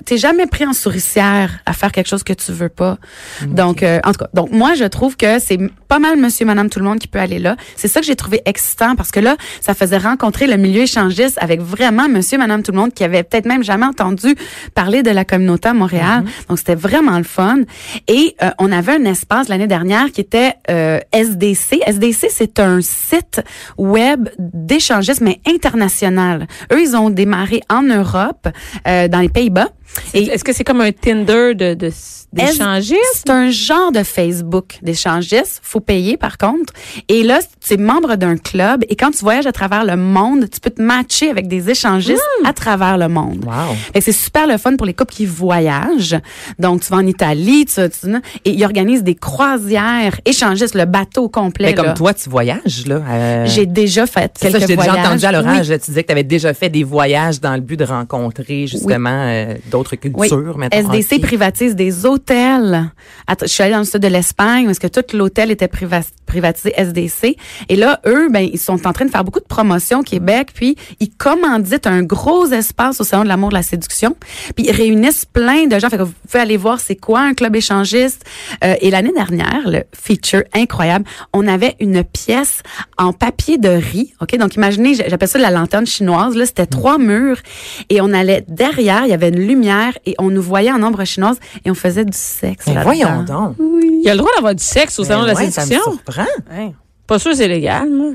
T'es 0.06 0.18
jamais 0.18 0.48
pris 0.48 0.66
en 0.66 0.74
souricière 0.74 1.52
à 1.66 1.74
faire 1.74 1.92
quelque 1.92 2.08
chose 2.08 2.24
que 2.24 2.34
tu 2.34 2.52
veux 2.52 2.70
pas. 2.70 2.98
Donc, 3.46 3.84
euh, 3.84 4.00
en 4.04 4.12
tout 4.12 4.20
cas, 4.20 4.30
donc 4.34 4.52
moi, 4.58 4.74
je 4.74 4.86
trouve 4.86 5.16
que 5.16 5.40
c'est 5.40 5.60
pas 5.88 6.00
mal 6.00 6.18
monsieur, 6.18 6.46
madame, 6.46 6.70
tout 6.70 6.80
le 6.80 6.86
monde 6.86 7.00
qui 7.00 7.08
peut 7.08 7.20
aller 7.20 7.40
là. 7.40 7.56
C'est 7.76 7.88
ça 7.88 8.00
que 8.00 8.06
j'ai 8.06 8.16
trouvé 8.16 8.42
excitant, 8.46 8.96
parce 8.96 9.12
que 9.12 9.20
là, 9.20 9.38
ça 9.62 9.74
faisait 9.74 9.98
rencontrer 9.98 10.48
le 10.48 10.58
milieu 10.58 10.82
échangiste 10.82 11.38
avec 11.40 11.62
vraiment 11.62 12.10
monsieur, 12.10 12.38
madame, 12.38 12.64
tout 12.64 12.72
le 12.72 12.80
monde 12.80 12.94
qui 12.94 13.04
avait 13.04 13.24
peut-être 13.24 13.46
même 13.46 13.64
jamais 13.64 13.86
entendu 13.86 14.36
parler 14.74 15.04
de 15.04 15.12
la 15.12 15.26
communauté 15.26 15.70
à 15.70 15.74
Montréal. 15.74 16.24
Donc, 16.50 16.58
c'était 16.58 16.76
vraiment 16.76 17.18
le 17.18 17.24
fun. 17.24 17.60
Et 18.08 18.36
euh, 18.42 18.50
on 18.58 18.72
avait 18.72 18.94
un 18.94 19.06
espace 19.06 19.48
l'année 19.48 19.68
dernière 19.68 20.12
qui 20.12 20.22
était 20.22 20.56
euh, 20.70 21.00
SDC. 21.14 21.82
SDC, 21.86 22.28
c'est 22.30 22.60
un 22.60 22.82
site 22.82 23.42
web 23.78 24.30
d'échangisme, 24.40 25.26
mais 25.26 25.40
international. 25.48 26.48
Eux, 26.74 26.82
ils 26.82 26.96
ont 26.96 27.12
démarré 27.12 27.62
en 27.70 27.84
Europe, 27.84 28.48
euh, 28.88 29.08
dans 29.08 29.20
les 29.20 29.30
Pays-Bas. 29.30 29.70
Est-ce 30.14 30.44
que 30.44 30.54
c'est 30.54 30.64
comme 30.64 30.82
un 30.82 30.92
Tinder 30.92 31.54
de, 31.56 31.74
de, 31.74 31.92
d'échangistes? 32.34 32.98
c'est 33.26 33.30
un 33.32 33.50
genre 33.50 33.92
de 33.92 34.04
Facebook 34.04 34.78
d'échangistes. 34.82 35.60
Faut 35.64 35.80
payer, 35.80 36.18
par 36.18 36.38
contre. 36.38 36.74
Et 37.08 37.24
là, 37.24 37.40
tu 37.66 37.74
es 37.74 37.78
membre 37.78 38.16
d'un 38.16 38.38
club. 38.38 38.84
Et 38.90 38.96
quand 38.96 39.12
tu 39.12 39.20
voyages 39.20 39.48
à 39.48 39.52
travers 39.52 39.86
le 39.86 39.96
monde, 39.96 40.50
tu 40.50 40.60
peux 40.60 40.70
te 40.70 40.82
matcher 40.82 41.30
avec 41.30 41.48
des 41.48 41.70
échangistes 41.70 42.22
à 42.46 42.54
travers 42.54 42.98
le 42.98 43.08
monde. 43.08 43.46
Wow. 43.46 43.76
C'est 44.00 44.12
super 44.12 44.48
le 44.48 44.58
fun 44.58 44.76
pour 44.76 44.86
les 44.86 44.94
couples 44.94 45.14
qui 45.14 45.26
voyagent. 45.26 46.18
Donc, 46.60 46.82
tu 46.82 46.90
vas 46.90 46.98
en 46.98 47.06
Italie, 47.08 47.66
tu, 47.66 47.82
tu- 47.90 48.08
et 48.46 48.52
ils 48.52 48.64
organisent 48.66 49.04
des 49.04 49.16
croisières 49.16 50.20
échangistes, 50.26 50.76
le 50.76 50.86
bateau 50.86 51.30
complet. 51.30 51.68
Mais 51.68 51.74
comme 51.74 51.86
là. 51.88 51.94
toi, 51.94 52.14
tu 52.14 52.30
voyages, 52.30 52.86
là. 52.88 53.02
euh, 53.10 53.46
J'ai 53.48 53.66
déjà 53.66 54.06
fait 54.06 54.32
quelques 54.40 54.54
ça, 54.54 54.60
je 54.60 54.66
t'ai 54.66 54.76
déjà 54.76 54.94
entendu 54.96 55.26
à 55.26 55.32
l'orage. 55.32 55.70
Oui. 55.70 55.80
Tu 55.80 55.92
disais 55.92 56.04
que 56.04 56.08
tu 56.08 56.12
avais 56.12 56.24
déjà 56.24 56.54
fait 56.54 56.70
des 56.70 56.84
voyages 56.84 57.40
dans 57.42 57.54
le 57.56 57.62
but 57.62 57.78
de 57.78 57.86
rencontrer 57.86 58.68
justement 58.68 59.10
euh, 59.28 59.56
d'autres 59.72 59.87
Oui. 60.16 60.28
SDC 61.00 61.20
privatise 61.22 61.76
des 61.76 62.06
hôtels. 62.06 62.92
Att- 63.28 63.42
Je 63.44 63.48
suis 63.48 63.64
allée 63.64 63.74
dans 63.74 63.80
le 63.80 63.86
sud 63.86 64.02
de 64.02 64.08
l'Espagne 64.08 64.68
où 64.68 64.70
est-ce 64.70 64.80
que 64.80 64.88
tout 64.88 65.16
l'hôtel 65.16 65.52
était 65.52 65.68
priva- 65.68 66.02
privatisé 66.28 66.74
SDC. 66.78 67.36
Et 67.70 67.76
là, 67.76 68.00
eux, 68.06 68.30
ben, 68.30 68.42
ils 68.42 68.60
sont 68.60 68.86
en 68.86 68.94
train 68.94 69.06
de 69.06 69.10
faire 69.10 69.24
beaucoup 69.24 69.40
de 69.40 69.46
promotions 69.46 70.00
au 70.00 70.04
Québec. 70.04 70.50
Puis, 70.54 70.76
ils 71.00 71.10
commanditent 71.10 71.88
un 71.88 72.04
gros 72.04 72.46
espace 72.48 73.02
au 73.02 73.04
Salon 73.04 73.24
de 73.24 73.30
l'amour 73.30 73.50
de 73.50 73.56
la 73.56 73.64
séduction. 73.64 74.16
Puis, 74.56 74.66
ils 74.68 74.72
réunissent 74.72 75.26
plein 75.26 75.66
de 75.66 75.80
gens. 75.80 75.90
Fait 75.90 75.98
que 75.98 76.04
vous 76.04 76.14
pouvez 76.30 76.42
aller 76.42 76.58
voir 76.58 76.80
c'est 76.80 76.96
quoi 76.96 77.22
un 77.22 77.34
club 77.34 77.56
échangiste. 77.56 78.24
Euh, 78.64 78.76
et 78.82 78.92
l'année 78.92 79.14
dernière, 79.14 79.62
le 79.66 79.84
feature 79.94 80.44
incroyable, 80.54 81.06
on 81.34 81.48
avait 81.48 81.76
une 81.80 82.04
pièce 82.04 82.62
en 82.98 83.14
papier 83.14 83.58
de 83.58 83.70
riz. 83.70 84.14
OK? 84.22 84.38
Donc, 84.38 84.56
imaginez, 84.56 84.94
j'appelle 84.94 85.28
ça 85.28 85.40
la 85.40 85.52
lanterne 85.52 85.88
chinoise. 85.88 86.36
Là, 86.36 86.46
c'était 86.46 86.66
trois 86.66 86.98
murs. 86.98 87.40
Et 87.90 88.02
on 88.02 88.14
allait 88.14 88.44
derrière, 88.48 89.04
il 89.06 89.10
y 89.10 89.14
avait 89.14 89.30
une 89.30 89.40
lumière 89.40 89.98
et 90.06 90.16
on 90.20 90.30
nous 90.30 90.42
voyait 90.42 90.72
en 90.72 90.84
ombre 90.84 91.06
chinoise 91.06 91.38
et 91.66 91.72
on 91.72 91.76
faisait 91.76 92.06
du 92.06 92.18
sexe. 92.18 92.66
Mais 92.68 92.84
voyons 92.84 93.24
donc. 93.24 93.56
Il 93.60 94.02
y 94.04 94.10
a 94.10 94.14
le 94.14 94.20
droit 94.20 94.32
d'avoir 94.36 94.54
du 94.54 94.64
sexe 94.64 95.00
au 95.00 95.04
salon 95.04 95.24
de 95.24 95.28
la 95.28 95.36
ça 95.52 95.66
me 95.66 95.98
Ouais. 96.52 96.74
Pas 97.06 97.20
sûr 97.20 97.36
c'est 97.36 97.48
légal. 97.48 97.90
moi. 97.90 98.12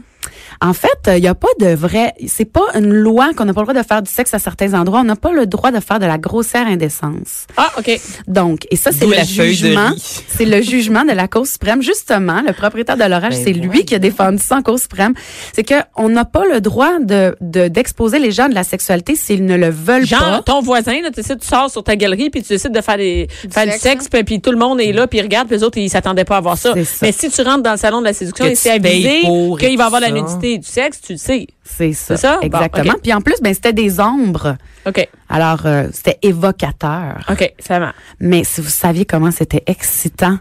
En 0.63 0.73
fait, 0.75 0.89
il 1.09 1.21
n'y 1.21 1.27
a 1.29 1.35
pas 1.35 1.49
de 1.59 1.75
vrai. 1.75 2.15
C'est 2.29 2.45
pas 2.45 2.63
une 2.75 2.93
loi 2.93 3.31
qu'on 3.37 3.45
n'a 3.45 3.53
pas 3.53 3.63
le 3.63 3.67
droit 3.67 3.83
de 3.83 3.87
faire 3.87 4.01
du 4.01 4.11
sexe 4.11 4.33
à 4.33 4.39
certains 4.39 4.75
endroits. 4.75 5.01
On 5.01 5.05
n'a 5.05 5.17
pas 5.17 5.33
le 5.33 5.45
droit 5.47 5.73
de 5.73 5.81
faire 5.81 5.99
de 5.99 6.07
la 6.07 6.19
grossière 6.19 6.67
indécence. 6.69 7.47
Ah, 7.57 7.73
OK. 7.79 8.01
Donc, 8.29 8.67
et 8.71 8.77
ça, 8.77 8.93
c'est 8.93 9.07
le 9.07 9.25
jugement. 9.25 9.91
C'est 10.29 10.45
le 10.47 10.63
jugement 10.63 11.05
de 11.05 11.13
la 11.13 11.29
Cour 11.29 11.47
suprême. 11.47 11.83
Justement, 11.83 12.41
le 12.47 12.53
propriétaire 12.53 12.97
de 12.97 13.05
l'orage, 13.05 13.35
Ben 13.35 13.45
c'est 13.45 13.53
lui 13.53 13.85
qui 13.85 13.95
a 13.95 13.99
défendu 13.99 14.39
ça 14.43 14.57
en 14.57 14.63
Cour 14.63 14.79
suprême. 14.79 15.15
C'est 15.53 15.63
que 15.65 15.75
on 15.97 16.09
n'a 16.09 16.25
pas 16.25 16.45
le 16.45 16.61
droit 16.61 16.99
de 17.01 17.37
de- 17.41 17.69
d'exposer 17.69 18.19
les 18.19 18.31
gens 18.31 18.49
de 18.49 18.55
la 18.55 18.65
sexualité 18.65 19.15
s'ils 19.17 19.45
ne 19.45 19.57
le 19.57 19.69
veulent 19.69 20.07
Genre, 20.07 20.21
pas. 20.21 20.43
ton 20.43 20.61
voisin, 20.63 21.01
là, 21.03 21.11
tu 21.15 21.23
sais, 21.23 21.37
tu 21.37 21.47
sors 21.47 21.71
sur 21.71 21.83
ta 21.85 21.97
galerie 21.97 22.31
puis 22.31 22.43
tu 22.43 22.49
décides 22.51 22.73
de 22.73 22.81
faire, 22.81 22.97
des, 22.97 23.29
faire 23.51 23.65
du 23.67 23.73
sexe, 23.73 23.83
sexe, 23.83 24.09
puis, 24.09 24.25
puis 24.25 24.41
tout 24.41 24.53
le 24.53 24.59
monde 24.59 24.81
est 24.81 24.93
là, 24.93 25.07
puis 25.07 25.19
ils 25.19 25.23
regardent, 25.23 25.49
puis 25.49 25.57
les 25.59 25.63
autres, 25.65 25.79
ils 25.79 25.91
s'attendaient 25.91 26.25
pas 26.25 26.37
à 26.39 26.41
voir 26.41 26.57
ça. 26.57 26.73
Mais 27.03 27.13
si 27.13 27.31
tu 27.31 27.43
rentres 27.43 27.63
dans 27.63 27.73
le 27.73 27.77
salon 27.79 28.01
de 28.01 28.07
la 28.07 28.13
séduction 28.13 28.45
Que 28.47 28.51
et 28.51 28.55
c'est 28.55 28.71
avisé 28.71 29.21
qu'il 29.61 29.77
va 29.79 29.87
avoir 29.87 30.01
la 30.01 30.09
ça. 30.09 30.13
Et 30.55 30.59
du 30.59 30.67
sexe, 30.67 31.01
tu 31.01 31.13
le 31.13 31.19
sais. 31.19 31.47
C'est 31.65 31.93
ça. 31.93 32.17
Bon, 32.37 32.47
Exactement. 32.47 32.95
Puis 33.03 33.13
en 33.13 33.21
plus, 33.21 33.41
ben 33.41 33.55
c'était 33.55 33.73
des 33.73 34.01
ombres. 34.01 34.57
OK. 34.87 35.09
Alors, 35.29 35.67
euh, 35.67 35.89
c'était 35.93 36.19
évocateur. 36.23 37.25
OK, 37.31 37.53
ça 37.59 37.79
va. 37.79 37.95
Mais 38.21 38.45
si 38.45 38.61
vous 38.61 38.69
saviez 38.69 39.05
comment 39.05 39.31
c'était 39.31 39.63
excitant. 39.67 40.39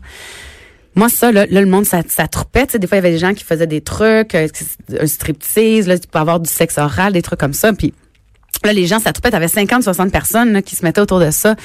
Moi, 0.94 1.08
ça, 1.08 1.32
là, 1.32 1.46
là, 1.50 1.62
le 1.62 1.68
monde, 1.68 1.86
ça, 1.86 2.02
ça 2.08 2.28
troupait. 2.28 2.66
Tu 2.66 2.74
sais, 2.74 2.80
des 2.80 2.88
fois, 2.88 2.98
il 2.98 3.02
y 3.02 3.06
avait 3.06 3.14
des 3.14 3.18
gens 3.20 3.34
qui 3.34 3.46
faisaient 3.46 3.68
des 3.68 3.80
trucs, 3.80 4.36
euh, 4.36 4.48
un 5.00 5.08
striptease, 5.08 5.88
là, 5.88 5.98
tu 5.98 6.08
peux 6.08 6.20
avoir 6.20 6.42
du 6.42 6.50
sexe 6.50 6.78
oral, 6.78 7.14
des 7.14 7.22
trucs 7.22 7.40
comme 7.40 7.54
ça. 7.54 7.72
Puis 7.72 7.94
là, 8.66 8.74
les 8.74 8.86
gens, 8.88 9.00
ça 9.00 9.12
troupait. 9.14 9.32
T'avais 9.32 9.48
50, 9.48 9.84
60 9.84 10.12
personnes 10.12 10.54
là, 10.54 10.62
qui 10.62 10.76
se 10.76 10.84
mettaient 10.86 11.02
autour 11.02 11.20
de 11.20 11.32
ça. 11.32 11.56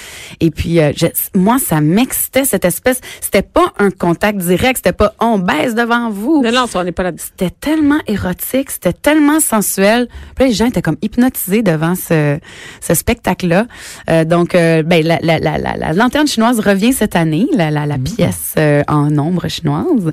Et 0.41 0.51
puis, 0.51 0.81
euh, 0.81 0.93
je- 0.97 1.07
moi, 1.39 1.59
ça 1.59 1.81
m'excitait, 1.81 2.45
cette 2.45 2.65
espèce. 2.65 3.01
C'était 3.21 3.43
pas 3.43 3.73
un 3.79 3.91
contact 3.91 4.39
direct. 4.39 4.77
C'était 4.79 4.93
pas 4.93 5.15
on 5.21 5.39
baisse 5.39 5.75
devant 5.75 6.11
vous. 6.11 6.43
Non, 6.43 6.65
on 6.75 6.85
n'est 6.85 6.93
pas 6.93 7.03
là-dedans. 7.05 7.23
C'était 7.25 7.55
tellement 7.61 7.99
érotique, 8.07 8.71
c'était 8.71 8.93
tellement 8.93 9.41
sensuel. 9.41 10.09
Puis 10.35 10.45
là, 10.45 10.49
les 10.49 10.55
gens 10.55 10.67
étaient 10.67 10.83
comme 10.83 10.97
hypnotisés 11.03 11.63
devant 11.63 11.95
ce, 11.95 12.39
ce 12.81 12.95
spectacle-là. 12.95 13.67
Euh, 14.11 14.25
donc, 14.25 14.55
euh, 14.55 14.83
ben, 14.83 15.05
la, 15.05 15.19
la, 15.23 15.39
la, 15.39 15.59
la, 15.59 15.77
la 15.77 15.93
lanterne 15.93 16.27
chinoise 16.27 16.61
revient 16.61 16.93
cette 16.93 17.17
année, 17.17 17.47
la, 17.53 17.71
la, 17.71 17.87
la 17.87 17.99
pièce 17.99 18.55
euh, 18.59 18.83
en 18.89 19.17
ombre 19.19 19.49
chinoise. 19.49 20.13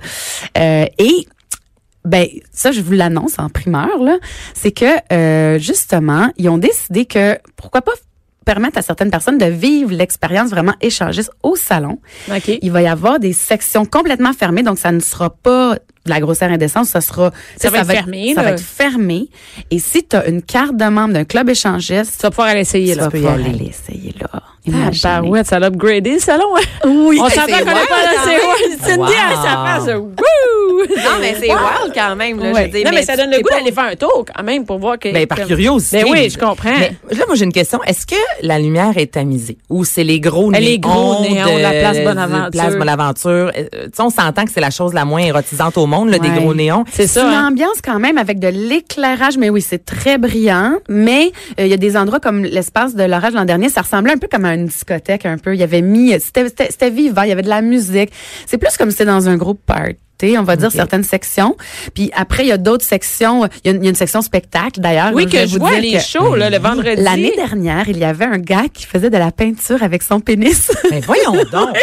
Euh, 0.58 0.86
et 0.98 1.28
ben 2.05 2.27
ça 2.51 2.72
je 2.72 2.81
vous 2.81 2.91
l'annonce 2.93 3.39
en 3.39 3.50
primeur 3.50 3.98
là, 4.00 4.17
c'est 4.53 4.72
que 4.72 4.86
euh, 5.12 5.57
justement 5.60 6.31
ils 6.38 6.50
ont 6.50 6.57
décidé 6.57 7.05
que 7.05 7.38
pourquoi 7.55 7.81
pas 7.81 7.93
permettre 8.45 8.77
à 8.77 8.81
certaines 8.81 9.10
personnes 9.10 9.38
de 9.38 9.45
vivre 9.45 9.91
l'expérience 9.91 10.50
vraiment 10.50 10.74
échangiste 10.81 11.31
au 11.43 11.55
salon. 11.55 12.00
OK. 12.29 12.51
Il 12.62 12.72
va 12.72 12.81
y 12.81 12.88
avoir 12.88 13.19
des 13.19 13.31
sections 13.31 13.86
complètement 13.86 14.33
fermées, 14.33 14.63
donc 14.63 14.77
ça 14.77 14.91
ne 14.91 15.00
sera 15.00 15.29
pas 15.29 15.75
de 16.05 16.10
la 16.10 16.19
grossière 16.19 16.51
indécence, 16.51 16.89
ça 16.89 17.00
sera 17.00 17.31
Ça 17.55 17.69
va 17.69 17.79
être 17.79 17.88
fermé, 17.91 18.33
Ça 18.36 18.43
va 18.43 18.51
être 18.51 18.60
fermé. 18.60 19.29
Et 19.72 19.79
si 19.79 20.05
tu 20.05 20.17
as 20.17 20.27
une 20.27 20.41
carte 20.41 20.75
de 20.75 20.83
membre 20.86 21.13
d'un 21.13 21.24
club 21.24 21.50
échangiste, 21.50 22.15
Tu 22.17 22.24
vas 22.24 22.31
pouvoir 22.31 22.48
aller 22.50 22.60
essayer, 22.60 22.91
tu 22.91 22.98
là. 22.98 23.05
vas 23.05 23.12
pouvoir 23.12 23.33
aller 23.36 23.53
l'essayer 23.53 24.13
là. 24.19 24.43
Ah, 24.72 25.22
ouais, 25.24 25.43
ça 25.43 25.60
l'a 25.60 25.67
upgradé, 25.67 26.13
le 26.13 26.20
salon. 26.20 26.46
hein? 26.55 26.88
Oui. 26.88 27.20
On 27.22 27.27
s'entend 27.29 27.46
qu'on 27.48 27.51
wild, 27.65 27.88
pas 27.89 28.29
wild. 28.29 28.79
Cindy, 28.82 29.01
à 29.13 29.36
sa 29.36 29.60
Wow. 29.60 29.65
face, 29.65 29.96
wouh! 29.98 30.84
Non, 30.96 31.12
mais 31.22 31.36
c'est 31.39 31.48
wild 31.48 31.93
quand 31.93 32.15
même. 32.15 32.39
Là, 32.39 32.51
Ouais. 32.51 32.60
je 32.60 32.62
veux 32.63 32.67
dire, 32.79 32.86
non, 32.86 32.91
mais, 32.93 33.03
ça 33.03 33.15
donne 33.17 33.29
le 33.32 33.38
goût 33.38 33.50
pas- 33.50 33.58
d'aller 33.60 33.72
faire 33.72 33.84
un 33.86 33.96
tour 33.96 34.25
quand 34.34 34.43
même 34.43 34.65
pour 34.65 34.79
voir 34.79 34.98
que. 35.00 35.12
Ben, 35.12 35.25
par 35.27 35.46
curiosité. 35.46 36.03
Ben 36.03 36.12
oui, 36.12 36.29
je 36.29 36.38
comprends. 36.38 36.72
Mais 36.77 36.93
là, 37.12 37.24
moi, 37.27 37.36
j'ai 37.36 37.43
une 37.46 37.51
question. 37.53 37.82
Est-ce 37.84 38.05
que 38.05 38.15
la 38.41 38.58
lumière 38.60 38.91
est 38.98 39.12
tamisée? 39.13 39.58
Ou 39.70 39.84
c'est 39.86 40.03
les 40.03 40.20
gros 40.20 40.51
néons? 40.51 40.62
est 40.62 40.77
gros 40.79 41.22
néons, 41.24 41.55
de- 41.58 41.62
la 41.62 41.72
place 41.72 41.98
de- 42.00 42.03
Bonaventure. 42.03 42.50
Place 42.51 42.75
Bonaventure. 42.75 43.51
Euh, 43.58 43.63
tu 43.72 43.77
sais, 43.93 44.01
on 44.01 44.10
s'entend 44.10 44.46
que 44.46 44.51
c'est 44.51 44.62
la 44.62 44.72
chose 44.72 44.93
la 44.93 45.03
moins 45.05 45.22
érotisante 45.22 45.77
au 45.77 45.86
monde, 45.88 46.10
là, 46.10 46.20
des 46.20 46.29
gros 46.29 46.53
néons. 46.53 46.86
C'est 46.91 47.03
C'est 47.08 47.20
ça. 47.20 47.27
une 47.27 47.34
hein? 47.34 47.48
ambiance 47.50 47.82
quand 47.84 48.00
même 48.00 48.17
avec 48.17 48.39
de 48.39 48.48
l'éclairage, 48.48 49.38
mais 49.38 49.50
oui, 49.50 49.62
c'est 49.62 49.84
très 49.86 50.17
brillant. 50.17 50.74
Mais 50.89 51.32
euh, 51.60 51.65
il 51.65 51.67
y 51.67 51.74
a 51.74 51.77
des 51.77 51.96
endroits 51.98 52.20
comme 52.20 52.43
l'espace 52.43 52.96
de 52.96 53.03
l'orage 53.03 53.34
l'an 53.34 53.46
dernier, 53.46 53.70
ça 53.70 53.82
ressemblait 53.82 54.13
un 54.13 54.17
peu 54.17 54.27
comme 54.32 54.46
à 54.46 54.52
une 54.55 54.67
discothèque, 54.67 55.25
un 55.25 55.38
peu. 55.38 55.53
Il 55.53 55.60
y 55.60 55.63
avait 55.63 55.81
mis, 55.81 56.13
c'était 56.19 56.89
vivant, 56.89 57.24
il 57.24 57.29
y 57.29 57.31
avait 57.31 57.41
de 57.41 57.50
la 57.50 57.62
musique. 57.62 58.12
C'est 58.45 58.57
plus 58.57 58.75
comme 58.77 58.89
si 58.89 58.98
c'était 58.98 59.12
dans 59.12 59.29
un 59.29 59.38
groupe 59.38 59.62
party. 59.65 60.38
On 60.38 60.43
va 60.43 60.55
dire 60.55 60.72
certaines 60.72 61.03
sections. 61.03 61.57
Puis 61.93 62.10
après, 62.15 62.43
il 62.43 62.50
y 62.50 62.53
a 62.53 62.57
d'autres 62.57 62.86
sections. 62.86 63.45
Il 63.65 63.72
y, 63.72 63.74
a, 63.74 63.77
il 63.77 63.83
y 63.83 63.88
a 63.88 63.89
une 63.89 63.95
section 63.95 64.22
spectacle, 64.22 64.79
d'ailleurs. 64.79 65.12
Oui, 65.13 65.25
que 65.25 65.45
je 65.45 65.57
vous 65.57 65.60
vois 65.60 65.79
les 65.79 66.00
shows, 66.00 66.36
là, 66.36 66.50
le 66.50 66.60
vendredi. 66.60 67.01
L'année 67.01 67.33
dernière, 67.36 67.89
il 67.89 67.98
y 67.98 68.05
avait 68.05 68.25
un 68.25 68.38
gars 68.38 68.65
qui 68.74 68.86
faisait 68.86 69.10
de 69.10 69.17
la 69.17 69.31
peinture 69.31 69.83
avec 69.83 70.01
son 70.01 70.22
pénis. 70.22 70.72
Mais 70.91 71.01
voyons 71.01 71.33
donc. 71.51 71.75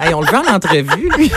Hey, 0.00 0.14
on 0.14 0.20
le 0.20 0.26
veut 0.28 0.38
en 0.38 0.54
entrevue, 0.54 1.10
lui. 1.16 1.30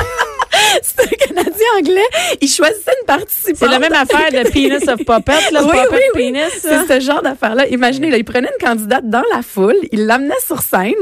c'est 0.81 1.01
un 1.01 1.27
Canadien 1.27 1.67
anglais. 1.79 2.37
Il 2.41 2.47
choisissait 2.47 2.91
une 3.01 3.05
participante. 3.05 3.55
C'est 3.57 3.67
la 3.67 3.79
même 3.79 3.93
affaire 3.93 4.31
de 4.31 4.49
Penis 4.49 4.89
of 4.89 4.97
Puppet, 5.05 5.51
là, 5.51 5.63
Oui, 5.63 5.77
Puppet 5.89 6.09
oui. 6.15 6.33
C'est 6.59 6.87
ce 6.87 7.05
genre 7.05 7.21
d'affaire-là. 7.21 7.67
Imaginez, 7.67 8.09
là, 8.09 8.17
il 8.17 8.25
prenait 8.25 8.49
une 8.59 8.65
candidate 8.65 9.09
dans 9.09 9.23
la 9.33 9.41
foule, 9.41 9.75
il 9.91 10.05
l'amenait 10.05 10.33
sur 10.45 10.61
scène, 10.61 10.93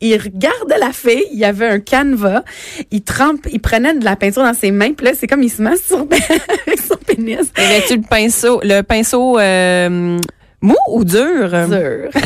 il 0.00 0.16
regardait 0.16 0.78
la 0.78 0.92
fille, 0.92 1.24
il 1.32 1.38
y 1.38 1.44
avait 1.44 1.66
un 1.66 1.80
canevas, 1.80 2.42
il 2.90 3.02
trempe, 3.02 3.46
il 3.50 3.60
prenait 3.60 3.94
de 3.94 4.04
la 4.04 4.16
peinture 4.16 4.42
dans 4.42 4.54
ses 4.54 4.70
mains, 4.70 4.92
puis 4.92 5.06
là, 5.06 5.12
c'est 5.14 5.26
comme 5.26 5.42
il 5.42 5.50
se 5.50 5.62
masturbait 5.62 6.16
avec 6.66 6.80
son 6.80 6.96
pénis. 6.96 7.50
Y 7.56 7.60
avait-tu 7.60 7.96
le 7.96 8.02
pinceau, 8.08 8.60
le 8.62 8.82
pinceau 8.82 9.38
euh, 9.38 10.18
mou 10.60 10.76
ou 10.90 11.04
dur? 11.04 11.48
Dur. 11.68 12.10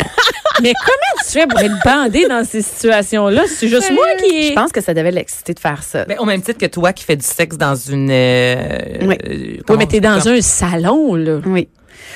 Mais 0.63 0.73
comment 0.85 1.23
tu 1.25 1.31
fais 1.33 1.47
pour 1.47 1.59
être 1.61 1.75
bandé 1.85 2.29
dans 2.29 2.45
ces 2.45 2.61
situations-là? 2.63 3.45
C'est 3.49 3.69
juste 3.69 3.91
moi 3.91 4.05
qui... 4.23 4.49
Je 4.49 4.53
pense 4.53 4.71
que 4.71 4.81
ça 4.83 4.93
devait 4.93 5.11
l'exciter 5.11 5.55
de 5.55 5.59
faire 5.59 5.83
ça. 5.83 6.05
Ben, 6.05 6.19
au 6.19 6.25
même 6.27 6.43
titre 6.43 6.59
que 6.59 6.67
toi 6.67 6.93
qui 6.93 7.05
fais 7.05 7.17
du 7.17 7.25
sexe 7.25 7.57
dans 7.57 7.75
une. 7.75 8.11
euh, 8.11 8.57
Oui. 9.01 9.17
euh, 9.25 9.29
Oui, 9.31 9.61
comment- 9.67 9.79
mais 9.79 9.87
t'es 9.87 10.01
dans 10.01 10.29
un 10.29 10.41
salon, 10.43 11.15
là. 11.15 11.39
Oui. 11.47 11.69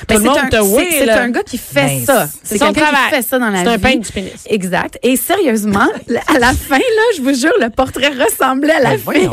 Tout 0.07 0.15
le 0.15 0.21
c'est 0.21 0.27
monde 0.27 0.39
un, 0.53 0.61
oui, 0.63 1.33
gars 1.33 1.43
qui 1.43 1.59
fait 1.59 1.75
Ben, 1.87 2.05
ça. 2.05 2.29
c'est 2.43 2.59
quelqu'un 2.59 2.81
travail. 2.83 3.01
qui 3.11 3.17
fait 3.17 3.23
ça 3.23 3.39
dans 3.39 3.49
la 3.51 3.63
C'est 3.63 3.69
un 3.69 3.79
peintre 3.79 4.01
du 4.01 4.13
pénis. 4.13 4.33
Exact. 4.49 4.99
Et 5.03 5.17
sérieusement, 5.17 5.89
à 6.35 6.39
la 6.39 6.53
fin, 6.53 6.79
là, 6.79 7.03
je 7.17 7.23
vous 7.23 7.35
jure, 7.35 7.53
le 7.61 7.71
portrait 7.71 8.09
ressemblait 8.11 8.75
à 8.75 8.81
la 8.81 8.91
Ben, 8.97 9.13
fille. 9.13 9.29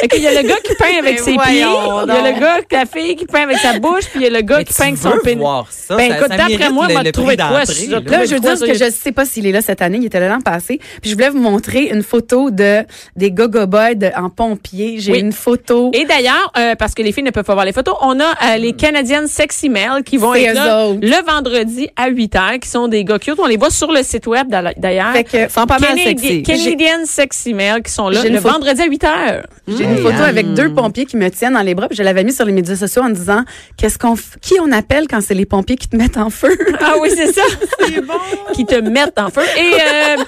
Fait 0.00 0.08
qu'il 0.12 0.22
y 0.22 0.26
a 0.26 0.42
le 0.42 0.46
gars 0.48 0.56
qui 0.64 0.74
peint 0.74 0.98
avec 0.98 1.14
Mais 1.14 1.18
ses 1.18 1.32
pieds, 1.32 1.42
il 1.50 1.56
y 1.58 1.62
a 1.62 2.04
le 2.32 2.40
gars, 2.40 2.58
la 2.70 2.86
fille 2.86 3.16
qui 3.16 3.26
peint 3.26 3.42
avec 3.42 3.58
sa 3.58 3.78
bouche, 3.78 4.04
puis 4.10 4.20
il 4.20 4.22
y 4.22 4.26
a 4.26 4.30
le 4.30 4.40
gars 4.42 4.58
Mais 4.58 4.64
qui 4.64 4.74
peint 4.74 4.84
avec 4.88 4.98
son 4.98 5.12
pénis. 5.24 5.38
voir 5.40 5.66
ça, 5.70 5.96
Ben, 5.96 6.10
ça- 6.10 6.18
écoute, 6.18 6.28
d'après 6.36 6.70
moi, 6.70 6.88
m'a 6.88 7.10
trouvé 7.12 7.36
quoi, 7.36 7.50
là. 7.50 7.64
Je 7.66 8.34
veux 8.34 8.40
dire 8.40 8.58
que 8.60 8.66
il 8.66 8.74
je 8.78 8.90
sais 8.90 9.12
pas 9.12 9.24
s'il 9.24 9.46
est 9.46 9.52
là 9.52 9.62
cette 9.62 9.82
année, 9.82 9.98
il 9.98 10.06
était 10.06 10.20
là 10.20 10.28
l'an 10.28 10.40
passé. 10.40 10.78
Puis 11.00 11.10
je 11.10 11.14
voulais 11.14 11.30
vous 11.30 11.40
montrer 11.40 11.84
une 11.92 12.02
photo 12.02 12.50
de 12.50 12.84
des 13.16 13.30
gogo 13.30 13.66
boys 13.66 13.94
en 14.16 14.30
pompier. 14.30 14.96
J'ai 14.98 15.18
une 15.18 15.32
photo. 15.32 15.90
Et 15.94 16.04
d'ailleurs, 16.04 16.52
euh, 16.56 16.74
parce 16.76 16.94
que 16.94 17.02
les 17.02 17.12
filles 17.12 17.24
ne 17.24 17.30
peuvent 17.30 17.44
pas 17.44 17.54
voir 17.54 17.64
les 17.64 17.72
photos, 17.72 17.94
on 18.02 18.18
a 18.20 18.24
euh, 18.24 18.56
les 18.58 18.72
Canadiennes 18.72 19.26
Sexy 19.28 19.67
Qui 20.04 20.16
vont 20.16 20.34
être 20.34 20.54
là 20.54 20.86
autres. 20.86 21.00
le 21.02 21.24
vendredi 21.26 21.88
à 21.96 22.08
8 22.08 22.34
h, 22.34 22.58
qui 22.60 22.68
sont 22.68 22.88
des 22.88 23.04
gars 23.04 23.18
cute. 23.18 23.34
On 23.38 23.46
les 23.46 23.56
voit 23.56 23.70
sur 23.70 23.90
le 23.92 24.02
site 24.02 24.26
web 24.26 24.48
d'ailleurs. 24.76 25.12
Que 25.24 25.48
sont 25.50 25.66
pas 25.66 25.78
mal 25.78 25.96
Canadi- 25.96 26.02
sexy. 26.04 26.42
Canadian 26.42 27.04
Sexy 27.04 27.54
Mail 27.54 27.82
qui 27.82 27.92
sont 27.92 28.08
là 28.08 28.20
J'ai 28.22 28.28
une 28.28 28.34
le 28.34 28.40
photo- 28.40 28.54
vendredi 28.54 28.82
à 28.82 28.86
8 28.86 29.02
h. 29.04 29.42
j'ai 29.68 29.84
une 29.84 29.98
photo 29.98 30.22
avec 30.22 30.52
deux 30.54 30.72
pompiers 30.72 31.04
qui 31.06 31.16
me 31.16 31.28
tiennent 31.30 31.54
dans 31.54 31.62
les 31.62 31.74
bras. 31.74 31.88
Puis 31.88 31.96
je 31.96 32.02
l'avais 32.02 32.24
mis 32.24 32.32
sur 32.32 32.44
les 32.44 32.52
médias 32.52 32.76
sociaux 32.76 33.02
en 33.02 33.10
disant 33.10 33.44
qu'est-ce 33.76 33.98
qu'on 33.98 34.14
f- 34.14 34.38
qui 34.40 34.54
on 34.60 34.70
appelle 34.72 35.06
quand 35.08 35.20
c'est 35.20 35.34
les 35.34 35.46
pompiers 35.46 35.76
qui 35.76 35.88
te 35.88 35.96
mettent 35.96 36.16
en 36.16 36.30
feu? 36.30 36.56
Ah 36.80 36.94
oui, 37.00 37.10
c'est 37.14 37.32
ça. 37.32 37.42
c'est 37.86 38.00
bon. 38.00 38.14
Qui 38.54 38.64
te 38.64 38.76
mettent 38.76 39.18
en 39.18 39.28
feu. 39.30 39.42
Et 39.58 39.74
euh, 39.74 40.22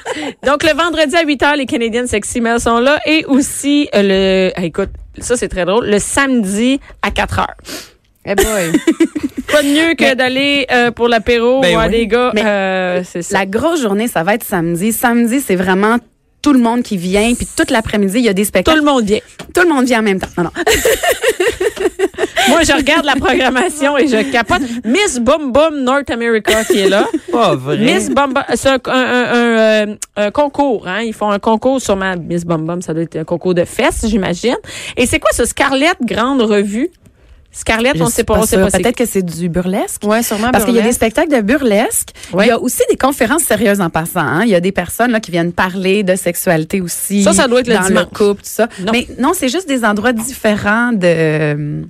donc, 0.46 0.62
le 0.64 0.74
vendredi 0.76 1.14
à 1.16 1.22
8 1.24 1.40
h, 1.42 1.56
les 1.56 1.66
Canadian 1.66 2.06
Sexy 2.06 2.40
Mail 2.40 2.60
sont 2.60 2.78
là. 2.80 2.98
Et 3.06 3.24
aussi, 3.26 3.88
euh, 3.94 4.02
le. 4.50 4.52
ah, 4.56 4.64
écoute, 4.64 4.90
ça, 5.18 5.36
c'est 5.36 5.48
très 5.48 5.64
drôle. 5.64 5.86
Le 5.86 5.98
samedi 5.98 6.80
à 7.02 7.10
4 7.10 7.36
h. 7.40 7.46
Eh 8.24 8.34
boy. 8.34 8.44
Pas 9.52 9.62
de 9.62 9.68
mieux 9.68 9.94
que 9.94 10.14
d'aller 10.14 10.66
euh, 10.70 10.90
pour 10.92 11.08
l'apéro 11.08 11.60
Ben 11.60 11.72
voir 11.72 11.86
oui. 11.86 11.92
des 11.92 12.06
gars. 12.06 12.32
Euh, 12.36 13.02
c'est 13.04 13.22
ça. 13.22 13.38
La 13.38 13.46
grosse 13.46 13.80
journée, 13.82 14.06
ça 14.08 14.22
va 14.22 14.34
être 14.34 14.44
samedi. 14.44 14.92
Samedi, 14.92 15.40
c'est 15.40 15.56
vraiment 15.56 15.96
tout 16.42 16.52
le 16.52 16.60
monde 16.60 16.82
qui 16.82 16.96
vient. 16.96 17.34
Puis 17.34 17.46
toute 17.56 17.70
l'après-midi, 17.70 18.18
il 18.18 18.24
y 18.24 18.28
a 18.28 18.32
des 18.32 18.42
Tout 18.42 18.48
spectacles. 18.48 18.78
le 18.78 18.84
monde 18.84 19.04
vient. 19.04 19.18
Tout 19.54 19.62
le 19.62 19.68
monde 19.68 19.86
vient 19.86 19.98
en 20.00 20.02
même 20.02 20.20
temps. 20.20 20.28
Non, 20.38 20.44
non. 20.44 20.50
Moi, 22.48 22.62
je 22.62 22.72
regarde 22.72 23.04
la 23.04 23.14
programmation 23.16 23.96
et 23.98 24.06
je 24.08 24.30
capote. 24.30 24.62
Miss 24.84 25.18
Boom 25.20 25.52
Boom 25.52 25.82
North 25.82 26.10
America 26.10 26.64
qui 26.64 26.78
est 26.80 26.88
là. 26.88 27.06
Pas 27.32 27.54
vrai. 27.54 27.78
Miss 27.78 28.08
Bum 28.10 28.32
Bum, 28.32 28.42
c'est 28.54 28.68
un, 28.68 28.78
un- 28.86 28.90
un- 28.92 29.32
un, 29.32 29.88
euh, 29.88 29.94
un 30.16 30.30
concours, 30.30 30.86
hein. 30.88 31.00
Ils 31.02 31.12
font 31.12 31.30
un 31.30 31.38
concours 31.38 31.80
sûrement 31.80 32.14
Miss 32.16 32.44
Bum 32.44 32.64
Bum, 32.66 32.82
ça 32.82 32.92
doit 32.94 33.02
être 33.02 33.16
un 33.16 33.24
concours 33.24 33.54
de 33.54 33.64
fesses, 33.64 34.04
j'imagine. 34.08 34.56
Et 34.96 35.06
c'est 35.06 35.18
quoi 35.20 35.30
ce 35.32 35.44
Scarlett 35.44 35.96
Grande 36.02 36.42
Revue? 36.42 36.90
Scarlett, 37.52 37.96
Je 37.96 38.02
on 38.02 38.06
suis 38.06 38.14
sait 38.14 38.24
pas, 38.24 38.34
on 38.38 38.42
sait 38.42 38.56
sûre. 38.56 38.68
pas 38.70 38.78
Peut-être 38.78 38.96
que 38.96 39.04
c'est 39.06 39.22
du 39.22 39.48
burlesque. 39.48 40.02
Ouais, 40.04 40.22
sûrement. 40.22 40.50
Parce 40.52 40.64
qu'il 40.64 40.74
y 40.74 40.78
a 40.78 40.82
des 40.82 40.92
spectacles 40.92 41.34
de 41.34 41.40
burlesque. 41.40 42.10
Ouais. 42.32 42.46
Il 42.46 42.48
y 42.48 42.52
a 42.52 42.60
aussi 42.60 42.82
des 42.88 42.96
conférences 42.96 43.42
sérieuses 43.42 43.80
en 43.80 43.90
passant. 43.90 44.20
hein. 44.20 44.42
Il 44.44 44.50
y 44.50 44.54
a 44.54 44.60
des 44.60 44.70
personnes 44.72 45.10
là, 45.10 45.18
qui 45.20 45.30
viennent 45.32 45.52
parler 45.52 46.02
de 46.04 46.14
sexualité 46.14 46.80
aussi. 46.80 47.22
Ça, 47.24 47.32
ça 47.32 47.48
doit 47.48 47.60
être 47.60 47.68
le 47.68 47.74
dans 47.74 47.82
dimanche. 47.86 48.04
le 48.04 48.16
couple, 48.16 48.42
tout 48.42 48.48
ça. 48.50 48.68
Non. 48.80 48.92
Mais 48.92 49.08
non, 49.18 49.32
c'est 49.34 49.48
juste 49.48 49.68
des 49.68 49.84
endroits 49.84 50.12
différents 50.12 50.92
de 50.92 51.00
euh, 51.04 51.82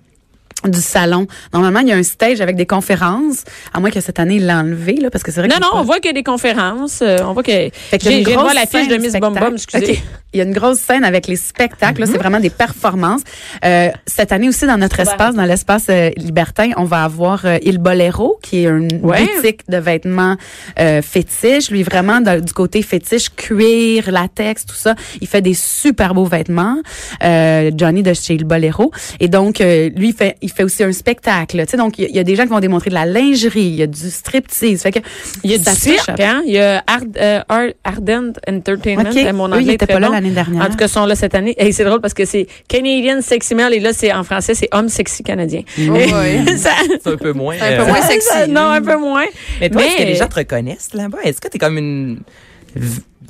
du 0.65 0.81
salon. 0.81 1.27
Normalement, 1.53 1.81
il 1.81 1.89
y 1.89 1.93
a 1.93 1.97
un 1.97 2.03
stage 2.03 2.41
avec 2.41 2.57
des 2.57 2.67
conférences, 2.67 3.45
à 3.73 3.81
moins 3.81 3.91
que 3.91 4.01
cette 4.01 4.19
année, 4.19 4.37
il 4.37 4.47
l'a 4.47 4.59
enlevé, 4.59 4.95
là, 4.95 5.11
parce 5.11 5.25
que 5.25 5.31
c'est 5.33 5.41
vrai 5.41 5.49
Non, 5.49 5.57
que 5.57 5.61
non, 5.63 5.69
c'est 5.71 5.77
on 5.77 5.81
pas- 5.81 5.85
voit 5.87 5.97
qu'il 6.01 6.07
y 6.09 6.11
a 6.11 6.15
des 6.15 6.23
conférences. 6.23 7.01
euh, 7.03 7.19
on 7.25 7.33
voit 7.33 7.43
que. 7.43 7.51
Fait 7.51 7.73
a 7.95 7.99
j'ai 8.11 8.23
de 8.23 8.31
voir 8.33 8.53
la 8.55 8.67
fiche 8.67 8.89
de 8.89 8.97
Miss 8.97 9.11
spectacle. 9.11 9.41
Bum, 9.41 9.55
excusez. 9.55 9.93
OK. 9.93 10.03
Il 10.33 10.39
y 10.39 10.41
a 10.41 10.45
une 10.45 10.53
grosse 10.53 10.79
scène 10.79 11.03
avec 11.05 11.27
les 11.27 11.35
spectacles. 11.37 12.01
là, 12.01 12.07
Mhm. 12.07 12.13
C'est 12.13 12.19
vraiment 12.19 12.39
des 12.39 12.51
performances. 12.51 13.23
Euh, 13.65 13.89
cette 14.07 14.31
année 14.31 14.49
aussi, 14.49 14.65
dans 14.67 14.77
notre 14.77 15.01
espace, 15.01 15.35
dans 15.35 15.45
l'espace 15.45 15.87
euh, 15.91 16.11
libertin, 16.17 16.71
on 16.77 16.85
va 16.85 17.03
avoir 17.03 17.45
euh, 17.47 17.59
Il 17.63 17.79
Bolero, 17.79 18.39
qui 18.43 18.59
est 18.65 18.69
une 18.69 19.01
Ouais. 19.03 19.27
boutique 19.35 19.63
de 19.69 19.79
vêtements 19.79 20.37
euh, 20.79 21.03
fétiches. 21.03 21.71
Lui, 21.71 21.83
vraiment, 21.83 22.21
dans- 22.21 22.41
du 22.45 22.53
côté 22.53 22.83
fétiche, 22.83 23.31
cuir, 23.35 24.11
latex, 24.13 24.67
tout 24.67 24.77
ça. 24.77 24.95
Il 25.21 25.27
fait 25.27 25.43
des 25.43 25.55
super 25.55 26.15
beaux 26.15 26.27
vêtements. 26.27 26.77
Euh, 27.25 27.71
Johnny 27.77 28.03
de 28.05 28.15
chez 28.15 28.35
Il 28.35 28.45
Bolero. 28.45 28.93
Et 29.19 29.27
donc, 29.29 29.59
lui, 29.59 30.09
il 30.11 30.15
fait, 30.15 30.37
il 30.43 30.50
fait 30.53 30.65
aussi 30.65 30.83
un 30.85 30.93
spectacle. 30.93 31.59
Tu 31.65 31.71
sais, 31.71 31.77
donc, 31.77 31.99
il 31.99 32.03
y, 32.03 32.05
a- 32.07 32.09
il 32.09 32.17
y 32.17 32.19
a 32.19 32.25
des 32.25 32.37
gens 32.37 32.45
qui 32.45 32.49
vont 32.51 32.61
démontrer 32.61 32.91
de 32.91 32.95
la 32.95 33.07
lingerie. 33.07 33.63
Il 33.67 33.75
y 33.77 33.83
a 33.83 33.87
du 33.87 34.11
striptease. 34.11 34.83
Fait 34.83 34.93
que 34.93 34.99
Il 35.45 35.51
y 35.51 35.55
a 35.55 35.59
du 35.59 35.65
cirque, 35.65 36.21
hein? 36.21 36.43
Il 36.47 36.53
y 36.53 36.59
a 36.59 36.83
Ard, 36.87 37.01
euh, 37.17 37.41
Ard- 37.49 37.73
Ardent 37.85 38.33
Entertainment. 38.49 39.11
OK. 39.11 39.17
Euh, 39.17 39.33
Mon 39.33 39.49
Eux, 39.49 39.53
anglais 39.53 39.63
ils 39.65 39.71
est 39.71 39.75
étaient 39.75 39.87
pas 39.87 40.01
là 40.01 40.09
l'année 40.11 40.31
dernière. 40.31 40.63
En 40.65 40.69
tout 40.71 40.77
cas, 40.77 40.87
ils 40.87 40.91
sont 40.91 41.07
là 41.07 41.15
cette 41.15 41.35
année. 41.35 41.55
Et 41.59 41.73
c'est 41.73 41.85
drôle 41.85 42.01
parce 42.01 42.15
que 42.15 42.25
c'est 42.25 42.47
Canadian 42.69 43.21
Sexy 43.23 43.55
Mail 43.55 43.73
et 43.75 43.81
là, 43.81 43.93
c'est 43.93 44.13
en 44.13 44.25
français, 44.25 44.55
c'est 44.55 44.69
Homme 44.73 44.89
Sexy 44.89 45.23
Canadien. 45.23 45.63
Ça- 46.57 46.71
C'est 47.03 47.11
un 47.13 47.17
peu 47.17 47.33
moins. 47.33 47.57
C'est 47.59 47.75
un 47.75 47.77
peu 47.77 47.83
euh, 47.83 47.87
moins 47.87 48.03
sexy. 48.07 48.29
ça- 48.29 48.47
non, 48.47 48.63
un 48.71 48.83
peu 48.83 48.97
moins. 48.97 49.25
Mais 49.61 49.71
toi, 49.71 49.83
est-ce 49.85 49.97
que 49.97 50.03
les 50.03 50.15
gens 50.17 50.29
te 50.29 50.35
reconnaissent 50.37 50.91
là-bas? 50.95 51.19
Est-ce 51.25 51.41
que 51.41 51.49
t'es 51.49 51.59
comme 51.59 51.79
une 51.79 52.21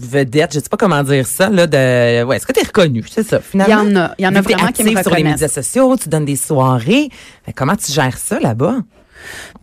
vedette, 0.06 0.54
je 0.54 0.60
sais 0.60 0.68
pas 0.68 0.76
comment 0.76 1.02
dire 1.02 1.26
ça, 1.26 1.48
là, 1.48 1.66
de, 1.66 2.22
ouais, 2.24 2.36
est-ce 2.36 2.46
que 2.46 2.52
t'es 2.52 2.64
reconnue? 2.66 3.04
C'est 3.10 3.26
ça, 3.26 3.40
Il 3.54 3.60
y 3.60 3.64
finalement. 3.64 3.90
en 3.90 3.96
a. 4.04 4.14
Il 4.18 4.24
y 4.24 4.28
en 4.28 4.34
a 4.34 4.40
vraiment 4.40 4.68
qui 4.68 4.84
me 4.84 5.02
sur 5.02 5.14
les 5.14 5.22
médias 5.22 5.48
sociaux, 5.48 5.96
tu 5.96 6.08
donnes 6.08 6.24
des 6.24 6.36
soirées. 6.36 7.08
Comment 7.54 7.76
tu 7.76 7.92
gères 7.92 8.18
ça 8.18 8.38
là-bas? 8.40 8.78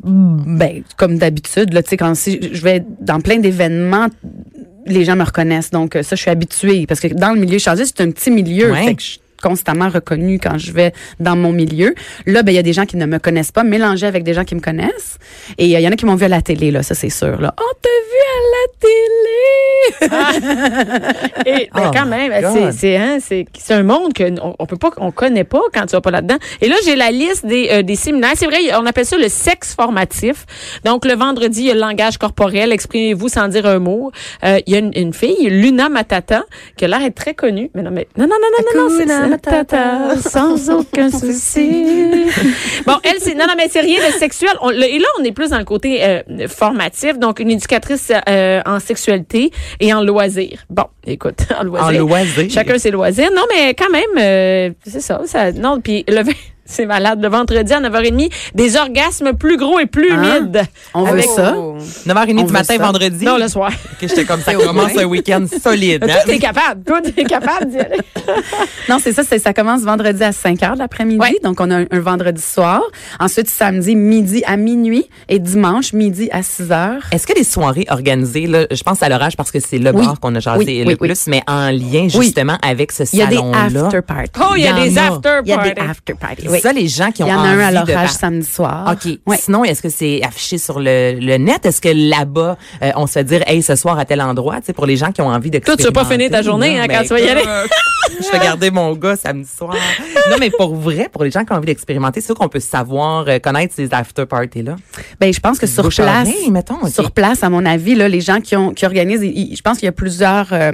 Ben, 0.04 0.84
comme 0.98 1.18
d'habitude, 1.18 1.74
là, 1.74 1.82
tu 1.84 1.90
sais, 1.90 1.98
quand 1.98 2.14
si 2.16 2.40
je 2.54 2.62
vais 2.62 2.84
dans 3.02 3.20
plein 3.22 3.38
d'événements, 3.38 4.08
les 4.86 5.04
gens 5.04 5.16
me 5.16 5.24
reconnaissent. 5.24 5.72
Donc, 5.72 5.96
euh, 5.96 6.04
ça, 6.04 6.16
je 6.16 6.22
suis 6.22 6.32
habituée. 6.32 6.86
Parce 6.88 7.00
que 7.00 7.08
dans 7.08 7.32
le 7.34 7.40
milieu 7.40 7.58
changé, 7.60 7.84
c'est 7.86 8.02
un 8.02 8.12
petit 8.12 8.32
milieu. 8.32 8.72
Ouais. 8.72 8.86
Fait 8.86 8.96
que 8.96 9.02
je 9.02 9.08
suis 9.08 9.20
constamment 9.42 9.90
reconnue 9.90 10.40
quand 10.40 10.58
je 10.58 10.72
vais 10.72 10.94
dans 11.20 11.36
mon 11.36 11.52
milieu. 11.52 11.94
Là, 12.26 12.44
ben, 12.44 12.52
il 12.52 12.56
y 12.56 12.60
a 12.60 12.64
des 12.64 12.74
gens 12.74 12.86
qui 12.86 12.98
ne 12.98 13.06
me 13.06 13.20
connaissent 13.20 13.52
pas, 13.52 13.64
mélangés 13.64 14.08
avec 14.08 14.24
des 14.24 14.34
gens 14.34 14.44
qui 14.44 14.56
me 14.56 14.62
connaissent. 14.62 15.18
Et 15.58 15.76
euh, 15.76 15.80
il 15.80 15.84
y 15.84 15.88
en 15.88 15.92
a 15.92 15.96
qui 15.96 16.06
m'ont 16.06 16.16
vu 16.16 16.26
à 16.26 16.30
la 16.30 16.42
télé, 16.42 16.72
là, 16.72 16.84
ça, 16.84 16.96
c'est 16.96 17.10
sûr, 17.10 17.40
là. 17.40 17.54
On 17.58 17.74
t'a 17.82 17.90
vu 17.90 18.22
à 18.36 18.40
la 18.56 18.68
télé! 18.80 19.38
Et 21.46 21.70
ben, 21.74 21.82
Oh 21.88 21.92
quand 21.94 22.06
même, 22.06 22.32
God. 22.42 22.52
c'est 22.54 22.72
c'est 22.72 22.98
hein, 22.98 23.18
c'est 23.22 23.46
c'est 23.58 23.74
un 23.74 23.84
monde 23.84 24.14
que 24.14 24.24
on, 24.42 24.56
on 24.60 24.66
peut 24.66 24.78
pas 24.78 24.90
on 24.98 25.12
connaît 25.12 25.44
pas 25.44 25.62
quand 25.74 25.86
tu 25.86 25.92
vas 25.96 26.02
pas 26.02 26.12
là-dedans. 26.12 26.38
Et 26.62 26.68
là 26.68 26.76
j'ai 26.84 26.96
la 26.96 27.12
liste 27.12 27.46
des 27.46 27.70
euh, 27.72 27.84
des 27.84 27.96
séminaires. 27.96 28.34
C'est 28.36 28.48
vrai, 28.48 28.58
on 28.76 28.86
appelle 28.86 29.06
ça 29.06 29.18
le 29.18 29.30
sexe 29.30 29.76
formatif. 29.76 30.46
Donc 30.84 31.06
le 31.06 31.14
vendredi, 31.14 31.62
il 31.62 31.66
y 31.68 31.72
a 31.72 31.74
le 31.74 31.80
langage 31.80 32.18
corporel, 32.18 32.72
exprimez-vous 32.72 33.30
sans 33.30 33.48
dire 33.48 33.66
un 33.66 33.80
mot. 33.80 34.12
Euh, 34.44 34.60
il 34.66 34.74
y 34.74 34.76
a 34.76 34.80
une, 34.80 34.92
une 34.96 35.14
fille, 35.14 35.50
Luna 35.50 35.90
Matata, 35.90 36.44
qui 36.76 36.86
a 36.86 36.88
l'air 36.88 37.00
d'être 37.00 37.16
très 37.16 37.34
connue. 37.34 37.70
Mais 37.74 37.82
non 37.82 37.92
mais 37.92 38.08
non 38.18 38.28
non 38.28 38.36
non 38.42 38.48
non 38.58 38.84
non, 38.84 38.90
non, 38.90 38.98
Matata, 38.98 39.27
sans 40.22 40.70
aucun 40.70 41.10
souci. 41.12 42.26
bon, 42.86 42.94
elle 43.04 43.20
c'est 43.20 43.36
non 43.36 43.46
non 43.48 43.54
mais 43.58 43.68
c'est 43.70 43.82
rien 43.82 44.00
de 44.08 44.14
sexuel. 44.14 44.52
On- 44.62 44.70
le- 44.70 44.84
et 44.84 45.00
là 45.00 45.08
on 45.20 45.24
est 45.24 45.32
plus 45.32 45.50
dans 45.50 45.58
le 45.60 45.64
côté 45.66 46.04
euh, 46.04 46.22
formatif. 46.48 47.18
Donc 47.20 47.40
une 47.40 47.52
éducatrice 47.52 48.12
euh, 48.30 48.62
en 48.66 48.80
sexualité 48.80 49.52
et 49.80 49.94
en 49.94 50.04
loisirs. 50.04 50.64
Bon, 50.70 50.86
écoute, 51.06 51.40
en 51.56 51.62
En 51.62 51.64
loisirs. 51.64 52.00
loisir. 52.02 52.50
Chacun 52.50 52.78
ses 52.78 52.92
loisirs. 52.92 53.30
Non, 53.36 53.44
mais 53.54 53.74
quand 53.74 53.90
même, 53.90 54.04
euh, 54.18 54.70
c'est 54.86 55.02
ça, 55.02 55.22
ça. 55.26 55.52
Non, 55.52 55.80
puis 55.82 56.04
le 56.08 56.24
vin- 56.24 56.32
c'est 56.68 56.86
malade. 56.86 57.22
Le 57.22 57.30
vendredi 57.30 57.74
à 57.74 57.80
9h30, 57.82 58.30
des 58.54 58.76
orgasmes 58.78 59.34
plus 59.34 59.58
gros 59.58 59.80
et 59.80 59.86
plus 59.86 60.12
Hein? 60.12 60.38
humides. 60.40 60.64
On 60.94 61.04
veut 61.04 61.10
Avec- 61.14 61.26
ça. 61.26 61.54
9h30 62.06 62.40
On 62.40 62.42
du 62.42 62.48
veut 62.48 62.52
matin, 62.54 62.76
ça. 62.78 62.84
vendredi. 62.84 63.26
Non, 63.26 63.38
le 63.38 63.48
soir. 63.48 63.72
Ok, 63.72 63.98
j'étais 64.02 64.26
comme 64.26 64.42
ça 64.42 64.54
commence 64.54 64.98
un 64.98 65.06
week-end 65.06 65.46
solide. 65.64 66.04
Toi, 66.06 66.14
hein? 66.14 66.24
t'es 66.26 66.40
capable. 66.40 66.84
Toi, 66.84 67.02
t'es 67.02 67.24
capable 67.24 67.70
d'y 67.72 67.80
aller. 67.80 67.98
Non, 68.90 68.98
c'est 69.02 69.12
ça, 69.14 69.24
c'est, 69.24 69.40
ça 69.40 69.54
commence 69.54 69.82
vendredi 69.82 70.24
à 70.24 70.32
5 70.32 70.62
heures 70.64 70.74
de 70.74 70.80
l'après-midi. 70.80 71.20
Ouais. 71.20 71.38
Donc, 71.44 71.60
on 71.60 71.70
a 71.72 71.80
un, 71.82 71.86
un 71.92 72.00
vendredi 72.00 72.42
soir. 72.42 72.82
Ensuite, 73.20 73.50
samedi, 73.50 73.96
midi 73.96 74.44
à 74.46 74.56
minuit. 74.58 75.10
Et 75.30 75.40
dimanche, 75.40 75.94
midi 75.94 76.30
à 76.32 76.44
6 76.44 76.72
heures. 76.72 77.02
Est-ce 77.12 77.26
que 77.28 77.34
les 77.34 77.44
soirées 77.44 77.86
organisées, 77.90 78.48
là, 78.48 78.66
je 78.72 78.82
pense 78.84 79.02
à 79.04 79.10
l'orage 79.10 79.36
parce 79.36 79.52
que 79.52 79.60
c'est 79.60 79.78
le 79.78 79.92
Oui. 79.92 80.06
bar 80.06 80.20
qu'on 80.20 80.34
a 80.36 80.40
jasé 80.40 80.58
Oui, 80.66 80.80
le 80.80 80.88
oui, 80.90 80.98
oui. 81.02 81.08
plus, 81.08 81.28
mais 81.28 81.42
en 81.48 81.70
lien 81.70 82.08
justement 82.08 82.58
avec 82.62 82.92
ce 82.92 83.04
Il 83.14 83.20
y 83.20 83.22
a 83.22 83.28
des 83.28 83.36
salon-là. 83.38 83.86
after 83.86 84.02
parties. 84.02 84.32
Oh, 84.40 84.54
il 84.56 84.64
y 84.64 84.68
a 84.68 84.72
Il 84.80 84.86
y 84.86 84.90
des 84.94 85.00
en 85.00 85.02
a. 85.04 85.08
after 85.16 85.40
Il 85.46 85.50
y 85.50 85.54
a 85.54 85.58
des 85.64 85.74
parties. 85.74 85.90
after 85.92 86.14
parties. 86.14 86.48
C'est 86.60 86.68
Oui. 86.68 86.74
ça, 86.76 86.80
les 86.80 86.88
gens 86.88 87.12
qui 87.12 87.24
ont 87.24 87.28
Il 87.28 87.32
y 87.32 87.34
en 87.34 87.40
a 87.42 87.48
un 87.48 87.60
à 87.60 87.66
envie 87.68 87.74
l'orage 87.92 88.08
par- 88.08 88.12
samedi 88.12 88.46
soir. 88.48 88.92
OK. 88.94 89.18
Ouais. 89.26 89.38
Sinon, 89.38 89.64
est-ce 89.64 89.82
que 89.82 89.90
c'est 89.90 90.22
affiché 90.24 90.58
sur 90.58 90.80
le, 90.80 91.18
le 91.20 91.38
net? 91.38 91.66
Est-ce 91.66 91.82
que 91.82 91.90
là-bas, 91.90 92.58
euh, 92.84 92.92
on 92.96 93.08
se 93.08 93.14
fait 93.14 93.24
dire, 93.24 93.44
hey, 93.48 93.62
ce 93.62 93.76
soir 93.76 93.98
à 94.00 94.06
tel 94.06 94.22
endroit, 94.22 94.60
tu 94.60 94.68
sais, 94.68 94.74
pour 94.74 94.86
les 94.86 94.98
gens 94.98 95.12
qui 95.12 95.22
ont 95.22 95.28
envie 95.28 95.52
de 95.52 95.60
Toi, 95.60 95.76
tu 95.78 95.84
vas 95.84 95.92
pas 95.92 96.06
finir 96.06 96.30
ta 96.30 96.42
journée, 96.42 96.80
hein, 96.80 96.86
quand 96.90 97.02
tu 97.04 97.10
vas 97.10 97.20
y 97.20 97.30
aller? 97.30 97.44
je 98.20 98.26
fais 98.26 98.40
garder 98.40 98.72
mon 98.72 98.94
gars 98.94 99.16
samedi 99.16 99.50
soir. 99.50 99.76
Non, 100.32 100.38
mais 100.40 100.50
pour 100.50 100.76
vrai, 100.76 101.10
pour 101.12 101.24
les 101.24 101.32
gens 101.32 101.44
qui 101.44 101.52
ont 101.54 101.56
envie 101.58 101.66
d'expérimenter, 101.68 102.22
c'est 102.22 102.28
sûr 102.28 102.36
qu'on 102.36 102.48
peut 102.50 102.60
savoir, 102.60 103.26
euh, 103.28 103.40
connaître 103.40 103.74
ces 103.76 103.94
after 103.94 104.26
parties 104.26 104.64
là. 104.64 104.76
Ben, 105.20 105.34
je 105.34 105.40
pense 105.40 105.60
que 105.60 105.68
sur 105.68 105.90
place, 105.90 106.30
mettons, 106.50 106.86
sur 106.88 107.12
place, 107.12 107.44
à 107.44 107.50
mon 107.50 107.66
avis, 107.66 107.96
là, 107.96 108.08
les 108.08 108.22
gens 108.22 108.40
qui 108.42 108.56
ont 108.56 108.72
qui 108.74 108.86
organisent, 108.86 109.24
ils- 109.24 109.56
je 109.56 109.62
pense 109.62 109.78
qu'il 109.78 109.86
y 109.86 109.90
a 109.90 109.94
plusieurs 109.94 110.48
euh, 110.54 110.72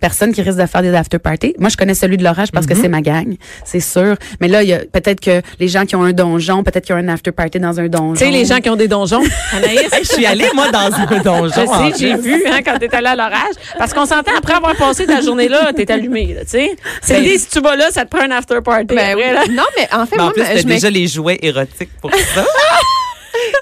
personnes 0.00 0.32
qui 0.32 0.42
risquent 0.42 0.60
de 0.60 0.66
faire 0.66 0.82
des 0.82 0.94
after 0.94 1.18
parties. 1.18 1.54
Moi, 1.58 1.68
je 1.70 1.76
connais 1.76 1.94
celui 1.94 2.16
de 2.16 2.24
l'orage 2.24 2.50
parce 2.52 2.66
Mhm. 2.66 2.72
que 2.74 2.80
c'est 2.80 2.88
ma 2.88 3.00
gang, 3.00 3.36
c'est 3.64 3.80
sûr. 3.80 4.16
Mais 4.40 4.48
là, 4.48 4.62
il 4.62 4.68
y 4.68 4.72
a 4.74 4.78
peut-être 4.80 5.15
que 5.20 5.42
les 5.58 5.68
gens 5.68 5.84
qui 5.84 5.96
ont 5.96 6.02
un 6.02 6.12
donjon, 6.12 6.62
peut-être 6.62 6.84
qu'il 6.84 6.94
y 6.94 6.98
a 6.98 7.02
un 7.02 7.08
after 7.08 7.32
party 7.32 7.58
dans 7.58 7.78
un 7.78 7.88
donjon. 7.88 8.14
Tu 8.14 8.18
sais, 8.20 8.30
les 8.30 8.44
gens 8.44 8.60
qui 8.60 8.70
ont 8.70 8.76
des 8.76 8.88
donjons. 8.88 9.22
Anaïs, 9.52 9.88
je 10.02 10.14
suis 10.14 10.26
allée, 10.26 10.48
moi, 10.54 10.70
dans 10.70 10.92
un 10.92 11.22
donjon. 11.22 11.48
je 11.54 11.94
sais, 11.94 11.98
j'ai 11.98 12.16
vu 12.16 12.44
hein, 12.46 12.60
quand 12.64 12.78
t'es 12.78 12.94
allé 12.94 13.08
à 13.08 13.16
l'orage. 13.16 13.54
Parce 13.78 13.92
qu'on 13.92 14.06
s'entend, 14.06 14.32
après 14.36 14.54
avoir 14.54 14.74
passé 14.76 15.06
ta 15.06 15.20
journée 15.20 15.48
là, 15.48 15.72
t'es 15.72 15.90
allumé, 15.90 16.34
là, 16.34 16.40
tu 16.42 16.50
sais. 16.50 16.76
C'est 17.02 17.20
dit, 17.20 17.38
si 17.38 17.48
tu 17.48 17.60
vas 17.60 17.76
là, 17.76 17.90
ça 17.90 18.04
te 18.04 18.14
prend 18.14 18.24
un 18.24 18.30
after 18.30 18.60
party. 18.64 18.94
Ben 18.94 19.12
après, 19.12 19.14
oui. 19.14 19.34
là. 19.34 19.42
Non, 19.50 19.64
mais 19.76 19.88
en 19.92 20.06
fait, 20.06 20.16
Mais 20.16 20.22
en 20.22 20.24
moi, 20.26 20.32
plus, 20.32 20.44
je 20.58 20.66
déjà 20.66 20.90
les 20.90 21.06
jouets 21.06 21.38
érotiques 21.42 21.90
pour 22.00 22.10
ça. 22.12 22.44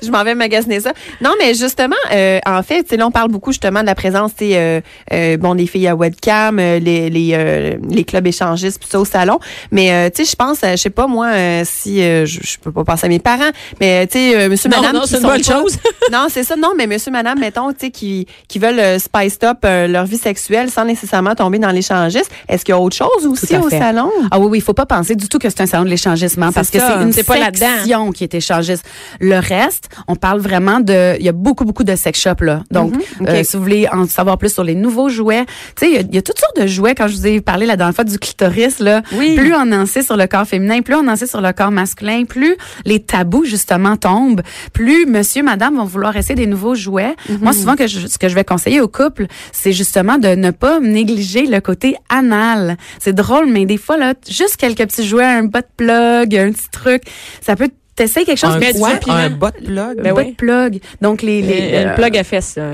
je 0.02 0.10
m'en 0.10 0.24
vais 0.24 0.34
magasiner 0.34 0.80
ça. 0.80 0.92
Non, 1.20 1.30
mais 1.38 1.54
justement, 1.54 1.94
euh, 2.12 2.38
en 2.46 2.62
fait, 2.62 2.82
tu 2.84 2.90
sais, 2.90 2.96
là, 2.96 3.06
on 3.06 3.10
parle 3.10 3.30
beaucoup 3.30 3.52
justement 3.52 3.80
de 3.80 3.86
la 3.86 3.94
présence, 3.94 4.32
euh, 4.42 4.80
euh, 5.12 5.36
bon, 5.36 5.54
des 5.54 5.66
filles 5.66 5.88
à 5.88 5.94
webcam, 5.94 6.58
euh, 6.58 6.78
les 6.78 7.10
les 7.10 7.30
euh, 7.34 7.76
les 7.88 8.04
clubs 8.04 8.26
échangistes, 8.26 8.78
puis 8.80 8.88
ça 8.90 9.00
au 9.00 9.04
salon. 9.04 9.38
Mais 9.70 9.92
euh, 9.92 10.10
tu 10.14 10.24
sais, 10.24 10.30
je 10.30 10.36
pense, 10.36 10.58
je 10.62 10.76
sais 10.76 10.90
pas 10.90 11.06
moi, 11.06 11.30
si 11.64 12.02
euh, 12.02 12.26
je, 12.26 12.38
peux 12.62 12.72
pas 12.72 12.84
penser 12.84 13.06
à 13.06 13.08
mes 13.08 13.18
parents, 13.18 13.50
mais 13.80 14.06
tu 14.06 14.18
sais, 14.18 14.36
euh, 14.36 14.48
Monsieur, 14.48 14.68
Non, 14.70 14.78
Madame, 14.80 14.96
non, 14.96 15.02
c'est 15.06 15.16
une 15.16 15.22
bonne 15.22 15.42
pas- 15.42 15.52
chose. 15.60 15.76
non, 16.12 16.26
c'est 16.28 16.44
ça. 16.44 16.56
Non, 16.56 16.72
mais 16.76 16.86
Monsieur, 16.86 17.10
Madame, 17.10 17.38
mettons, 17.38 17.72
tu 17.72 17.86
sais, 17.86 17.90
qui 17.90 18.26
qui 18.48 18.58
veulent 18.58 18.98
spice 19.00 19.38
up 19.44 19.58
leur 19.64 20.04
vie 20.06 20.18
sexuelle 20.18 20.70
sans 20.70 20.84
nécessairement 20.84 21.34
tomber 21.34 21.58
dans 21.58 21.70
l'échangiste. 21.70 22.30
Est-ce 22.48 22.64
qu'il 22.64 22.74
y 22.74 22.76
a 22.76 22.80
autre 22.80 22.96
chose 22.96 23.26
aussi 23.26 23.48
Tout 23.48 23.64
au 23.64 23.70
salon? 23.70 24.10
Ah 24.30 24.38
oui, 24.38 24.46
oui, 24.50 24.58
il 24.58 24.62
faut 24.62 24.74
pas 24.74 24.86
penser 24.86 25.14
du 25.16 25.28
tout 25.28 25.38
que 25.38 25.48
c'est 25.50 25.60
un 25.60 25.66
salon 25.66 25.84
de 25.84 25.90
l'échangissement 25.90 26.52
parce 26.52 26.70
que 26.70 26.78
c'est 26.78 27.02
une 27.02 27.12
C'est 27.12 27.24
pas 27.24 27.36
section 27.52 28.12
qui 28.12 28.24
est 28.24 28.34
échangiste. 28.34 28.84
Le 29.20 29.38
reste, 29.38 29.63
on 30.08 30.16
parle 30.16 30.40
vraiment 30.40 30.80
de, 30.80 31.16
il 31.18 31.24
y 31.24 31.28
a 31.28 31.32
beaucoup 31.32 31.64
beaucoup 31.64 31.84
de 31.84 31.94
sex 31.96 32.20
shops 32.20 32.40
là. 32.42 32.62
Donc, 32.70 32.92
Mhm, 33.20 33.26
euh, 33.28 33.42
si 33.44 33.56
vous 33.56 33.62
voulez 33.62 33.88
en 33.92 34.06
savoir 34.06 34.38
plus 34.38 34.52
sur 34.52 34.64
les 34.64 34.74
nouveaux 34.74 35.08
jouets, 35.08 35.44
tu 35.76 35.86
sais, 35.86 35.90
il 35.90 35.94
y 35.94 35.98
a- 35.98 36.00
il 36.00 36.14
y, 36.14 36.18
a 36.18 36.22
toutes 36.22 36.38
sortes 36.38 36.60
de 36.60 36.66
jouets. 36.66 36.94
Quand 36.94 37.08
je 37.08 37.16
vous 37.16 37.26
ai 37.26 37.40
parlé 37.40 37.66
la 37.66 37.76
dernière 37.76 37.94
fois 37.94 38.04
du 38.04 38.18
clitoris 38.18 38.78
là, 38.80 39.02
Oui. 39.16 39.34
plus 39.36 39.54
on 39.54 39.72
en 39.72 39.86
sait 39.86 40.02
sur 40.02 40.16
le 40.16 40.26
corps 40.26 40.46
féminin, 40.46 40.80
plus 40.82 40.94
on 40.94 41.06
en 41.08 41.16
sait 41.16 41.26
sur 41.26 41.40
le 41.40 41.52
corps 41.52 41.70
masculin, 41.70 42.24
plus 42.24 42.56
les 42.84 43.00
tabous 43.00 43.44
justement 43.44 43.96
tombent, 43.96 44.42
plus 44.72 45.06
Monsieur, 45.06 45.42
Madame 45.42 45.76
vont 45.76 45.84
vouloir 45.84 46.16
essayer 46.16 46.34
des 46.34 46.46
nouveaux 46.46 46.74
jouets. 46.74 47.14
Moi, 47.40 47.52
souvent 47.52 47.76
que 47.76 47.86
je- 47.86 48.06
ce 48.06 48.18
que 48.18 48.28
je 48.28 48.34
vais 48.34 48.44
conseiller 48.44 48.80
au 48.80 48.88
couple, 48.88 49.26
c'est 49.52 49.72
justement 49.72 50.18
de 50.18 50.28
ne 50.28 50.50
pas 50.50 50.80
négliger 50.80 51.46
le 51.46 51.60
côté 51.60 51.96
anal. 52.08 52.76
C'est 52.98 53.12
drôle, 53.14 53.46
mais 53.46 53.66
des 53.66 53.76
fois 53.78 53.96
là, 53.96 54.14
juste 54.28 54.56
quelques 54.56 54.86
petits 54.86 55.06
jouets, 55.06 55.24
un 55.24 55.44
butt 55.44 55.66
plug, 55.76 56.36
un 56.36 56.52
petit 56.52 56.68
truc, 56.70 57.02
ça 57.40 57.56
peut 57.56 57.70
t'essayer 57.94 58.26
quelque 58.26 58.38
chose 58.38 58.54
un 58.54 58.60
quoi? 58.78 58.90
Un 59.14 59.30
bot 59.30 59.50
plug? 59.64 60.02
Ben 60.02 60.12
un 60.12 60.14
oui. 60.14 60.24
butt 60.26 60.36
plug. 60.36 60.80
Donc 61.00 61.22
les, 61.22 61.42
les 61.42 61.74
Euh, 61.74 61.76
euh, 61.78 61.88
Une 61.90 61.94
plug 61.94 62.16
à 62.18 62.24
fesses. 62.24 62.56
là. 62.56 62.72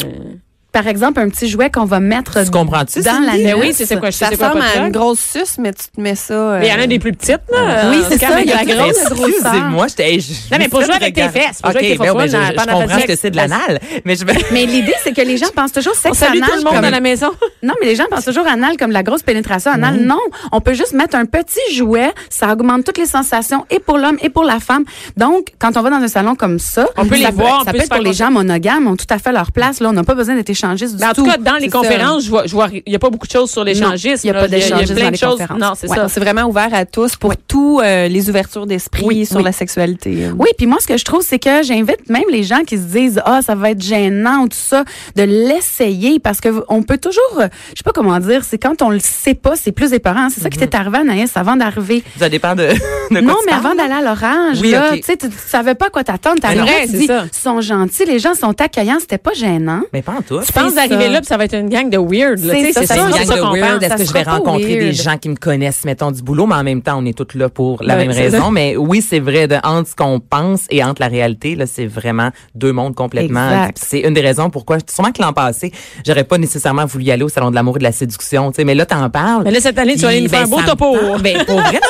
Par 0.73 0.87
exemple 0.87 1.21
un 1.21 1.29
petit 1.29 1.49
jouet 1.49 1.71
qu'on 1.71 1.85
va 1.85 2.01
mettre 2.01 2.33
Tu 2.43 3.01
dans 3.03 3.21
la? 3.27 3.33
Mais 3.33 3.55
oui, 3.55 3.73
c'est 3.75 3.87
c'est 3.87 3.97
quoi, 3.99 4.11
je 4.11 4.17
sais 4.17 4.25
Ça 4.27 4.31
c'est 4.31 4.37
quoi 4.39 4.49
ressemble 4.51 4.65
pas 4.65 4.75
de 4.79 4.83
à 4.83 4.87
une 4.87 4.93
grosse 4.93 5.21
suce, 5.21 5.57
mais 5.59 5.73
tu 5.73 5.85
te 5.95 6.01
mets 6.01 6.15
ça. 6.15 6.35
euh, 6.35 6.59
Mais 6.61 6.69
il 6.69 6.71
y 6.73 6.75
en 6.79 6.83
a 6.83 6.87
des 6.87 6.99
plus 6.99 7.13
petites, 7.13 7.41
là. 7.51 7.89
Oui, 7.91 7.97
Euh, 7.99 8.03
c'est 8.09 8.19
quand 8.19 8.29
ça, 8.29 8.35
même 8.37 8.45
il 8.45 8.51
y 8.51 8.53
a 8.53 8.63
la 8.63 8.75
grosse. 8.75 8.97
Excusez-moi, 9.01 9.87
j'étais. 9.89 10.19
Non, 10.53 10.59
mais 10.59 10.69
pour 10.69 10.83
jouer 10.83 10.95
avec 10.95 11.15
tes 11.15 11.29
fesses, 11.29 11.61
pour 11.63 11.73
jouer 11.73 11.81
OK, 11.81 11.87
avec 11.87 12.01
tes 12.01 12.07
faux 12.07 12.15
ben, 12.15 12.27
je, 12.31 12.71
comprends 12.73 12.99
ce 13.01 13.07
que 13.07 13.17
c'est 13.17 13.31
de 13.31 13.37
l'anal, 13.37 13.81
mais. 14.05 14.15
Mais 14.53 14.67
l'idée, 14.67 14.95
c'est 15.03 15.13
que 15.15 15.23
les 15.23 15.37
gens 15.37 15.49
pensent 15.55 15.73
toujours 15.73 15.95
sexe 15.95 16.23
anal 16.23 16.41
tout 16.41 16.57
le 16.57 16.63
monde 16.65 16.73
comme- 16.75 16.83
dans 16.83 16.91
la 16.91 17.01
maison. 17.01 17.31
Non, 17.63 17.75
mais 17.81 17.89
les 17.89 17.95
gens 17.97 18.05
pensent 18.11 18.25
toujours 18.25 18.47
anal 18.47 18.77
comme 18.79 18.91
la 18.91 19.03
grosse 19.03 19.23
pénétration 19.23 19.71
anale. 19.71 19.97
Non, 20.01 20.19
on 20.53 20.61
peut 20.63 20.73
juste 20.73 20.93
mettre 20.95 21.15
un 21.17 21.27
petit 21.27 21.75
jouet, 21.75 22.11
ça 22.31 22.53
augmente 22.53 22.85
toutes 22.85 22.97
les 22.99 23.07
sensations 23.07 23.67
et 23.71 23.79
pour 23.81 23.99
l'homme 23.99 24.17
et 24.23 24.31
pour 24.31 24.45
la 24.45 24.61
femme. 24.61 24.85
Donc, 25.19 25.49
quand 25.59 25.77
on 25.77 25.83
va 25.83 25.91
dans 25.91 25.97
un 25.97 26.09
salon 26.09 26.35
comme 26.37 26.59
ça, 26.59 26.87
On 26.97 27.05
peut 27.07 27.17
ça 27.17 27.29
les 27.31 27.35
voir, 27.37 27.65
ça 27.65 27.73
peut 27.73 27.79
être 27.81 27.91
pour 27.91 28.01
les 28.03 28.15
gens 28.15 28.31
monogames, 28.31 28.87
ont 28.87 28.97
tout 28.97 29.07
à 29.11 29.19
fait 29.19 29.33
leur 29.33 29.53
place. 29.53 29.81
Là, 29.81 29.91
on 29.91 29.93
n'a 29.93 30.05
pas 30.05 30.15
besoin 30.15 30.35
d'être 30.37 30.49
échangistes 30.65 30.97
du 30.97 31.01
Mais 31.03 31.09
en 31.09 31.13
tout. 31.13 31.25
tout 31.25 31.31
cas, 31.31 31.37
dans 31.39 31.57
les 31.57 31.69
ça. 31.71 31.79
conférences, 31.79 32.25
je 32.25 32.31
vois, 32.31 32.47
je 32.47 32.53
vois, 32.53 32.69
il 32.73 32.93
y 32.93 32.95
a 32.97 32.99
pas 32.99 33.11
beaucoup 33.11 33.27
de 33.27 33.33
choses 33.33 33.51
sur 33.51 33.65
l'échangisme. 33.65 34.21
il 34.25 34.27
y 34.29 34.31
a 34.31 34.35
là. 34.35 34.41
pas 34.41 34.49
d'échangisme 34.49 34.95
plein 34.95 35.05
dans 35.05 35.09
de 35.09 35.13
les 35.13 35.19
choses. 35.19 35.31
conférences. 35.39 35.59
Non, 35.61 35.73
c'est 35.77 35.89
Ouais. 35.89 35.97
ça. 35.97 36.09
C'est 36.09 36.21
vraiment 36.21 36.45
ouvert 36.45 36.69
à 36.73 36.85
tous 36.85 37.17
pour 37.17 37.37
tous 37.37 37.81
euh, 37.81 38.09
les 38.09 38.29
ouvertures 38.29 38.67
d'esprit 38.67 39.05
Oui, 39.07 39.27
sur 39.27 39.37
oui. 39.39 39.43
la 39.45 39.53
sexualité. 39.53 40.29
Oui, 40.39 40.49
puis 40.57 40.67
moi, 40.67 40.79
ce 40.81 40.87
que 40.87 40.97
je 40.97 41.05
trouve, 41.05 41.23
c'est 41.23 41.39
que 41.39 41.63
j'invite 41.63 42.09
même 42.09 42.25
les 42.31 42.43
gens 42.43 42.63
qui 42.67 42.77
se 42.77 42.83
disent, 42.83 43.21
ah, 43.25 43.41
ça 43.43 43.55
va 43.55 43.71
être 43.71 43.83
gênant 43.83 44.43
ou 44.43 44.49
tout 44.49 44.57
ça, 44.59 44.85
de 45.17 45.23
l'essayer 45.23 46.19
parce 46.21 46.41
que 46.41 46.49
on 46.69 46.83
peut 46.83 46.99
toujours, 46.99 47.41
euh, 47.41 47.49
je 47.71 47.79
sais 47.79 47.85
pas 47.85 47.93
comment 47.93 48.19
dire, 48.19 48.45
c'est 48.45 48.59
quand 48.59 48.83
on 48.83 48.91
le 48.91 48.99
sait 49.01 49.35
pas, 49.35 49.57
c'est 49.57 49.73
plus 49.73 49.93
épeurant. 49.93 50.29
C'est 50.31 50.41
ça 50.41 50.51
qui 50.51 50.59
t'est 50.59 50.75
arrivé, 50.75 50.99
Anaïs, 50.99 51.37
avant 51.37 51.57
d'arriver. 51.57 52.03
Ça 52.19 52.29
dépend 52.29 52.55
de, 52.55 52.69
de 53.11 53.11
quoi 53.11 53.21
Non, 53.21 53.35
tu 53.35 53.47
mais 53.47 53.53
parles. 53.53 53.67
avant 53.67 53.75
d'aller 53.75 53.95
à 53.95 54.03
l'orange, 54.03 54.59
Oui, 54.61 54.71
là, 54.73 54.91
tu 54.97 55.03
sais, 55.03 55.17
tu 55.17 55.29
savais 55.47 55.75
pas 55.75 55.87
à 55.87 55.91
quoi 55.91 56.05
t'attendre. 56.05 56.37
Tu 56.43 56.87
dis, 56.97 57.05
ils 57.11 57.29
sont 57.33 57.61
gentils, 57.61 58.05
les 58.05 58.19
gens 58.19 58.35
sont 58.35 58.59
accueillants, 58.61 58.99
c'était 59.01 59.19
pas 59.19 59.33
gênant. 59.33 59.83
Mais 59.93 60.03
pas 60.03 60.13
en 60.13 60.23
tout. 60.23 60.41
Penses 60.53 60.71
C'est 60.75 60.89
d'arriver 60.89 61.09
là, 61.09 61.21
puis 61.21 61.27
ça 61.27 61.37
va 61.37 61.45
être 61.45 61.55
une 61.57 61.69
gang 61.69 61.89
de 61.91 61.99
weird. 61.99 62.39
C'est 62.39 62.73
ça, 62.73 62.81
C'est 62.81 62.87
ça 62.87 62.97
une 62.97 63.13
c'est 63.13 63.27
gang 63.27 63.55
de 63.55 63.61
weird. 63.61 63.81
pense. 63.81 63.91
Est-ce 63.91 63.97
que 63.97 64.05
je 64.09 64.13
vais 64.13 64.23
rencontrer 64.23 64.77
des 64.77 64.93
gens 64.93 65.17
qui 65.19 65.29
me 65.29 65.37
connaissent, 65.37 65.85
mettons, 65.85 66.11
du 66.11 66.23
boulot, 66.23 66.47
mais 66.47 66.55
en 66.57 66.65
même 66.65 66.83
temps, 66.83 66.99
on 66.99 67.05
est 67.07 67.17
toutes 67.17 67.35
là 67.35 67.49
pour 67.49 67.83
la 67.83 67.97
même 67.97 68.11
raison. 68.11 68.51
Mais 68.51 68.77
oui, 68.77 69.03
c'est 69.07 69.21
vrai, 69.21 69.49
de, 69.49 69.57
entre 69.63 69.91
ce 69.91 69.97
qu'on 69.97 70.21
pense 70.21 70.67
et 70.71 70.83
entre 70.85 71.01
la 71.01 71.09
réalité, 71.09 71.55
là, 71.55 71.67
c'est 71.67 71.87
vraiment 71.87 72.31
deux 72.55 72.73
mondes 72.73 72.95
complètement. 72.95 73.69
C'est 73.75 74.01
une 74.01 74.15
des 74.15 74.21
raisons 74.21 74.51
pourquoi, 74.51 74.79
sûrement 74.89 75.13
que 75.13 75.23
l'an 75.23 75.33
passé, 75.33 75.73
j'aurais 76.07 76.25
pas 76.25 76.39
nécessairement 76.39 76.87
voulu 76.87 77.05
y 77.05 77.11
aller 77.13 77.23
au 77.23 77.29
Salon 77.29 77.51
de 77.51 77.55
l'amour 77.55 77.77
et 77.77 77.79
de 77.79 77.85
la 77.85 77.93
séduction, 77.93 78.51
tu 78.51 78.57
sais, 78.57 78.65
mais 78.65 78.75
là, 78.75 78.87
t'en 78.87 79.09
parles. 79.11 79.43
Mais 79.45 79.51
là, 79.51 79.61
cette 79.61 79.79
année, 79.79 79.95
tu 79.95 80.03
vas 80.03 80.09
aller 80.09 80.21
nous 80.21 80.29
faire 80.29 80.43
un 80.43 80.49
beau 80.49 80.59
me 80.59 80.67
topo. 80.67 80.97
Ben, 81.23 81.45
pour 81.45 81.61
vrai, 81.61 81.81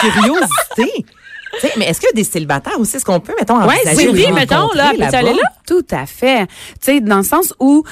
curiosité. 0.00 1.04
Tu 1.60 1.66
sais, 1.66 1.72
mais 1.76 1.86
est-ce 1.86 2.00
qu'il 2.00 2.08
y 2.08 2.12
a 2.12 2.14
des 2.14 2.24
célibataires 2.24 2.78
aussi? 2.78 2.96
Est-ce 2.96 3.04
qu'on 3.04 3.20
peut, 3.20 3.34
mettons, 3.38 3.58
Ouais, 3.66 3.76
envisager 3.86 4.12
de 4.12 4.34
mettons, 4.34 4.68
là, 4.74 4.92
aller 5.12 5.32
là? 5.32 5.42
Tout 5.66 5.86
à 5.90 6.06
fait. 6.06 6.46
Tu 6.46 6.52
sais, 6.80 7.00
dans 7.00 7.18
le 7.18 7.22
sens 7.22 7.54
où 7.60 7.84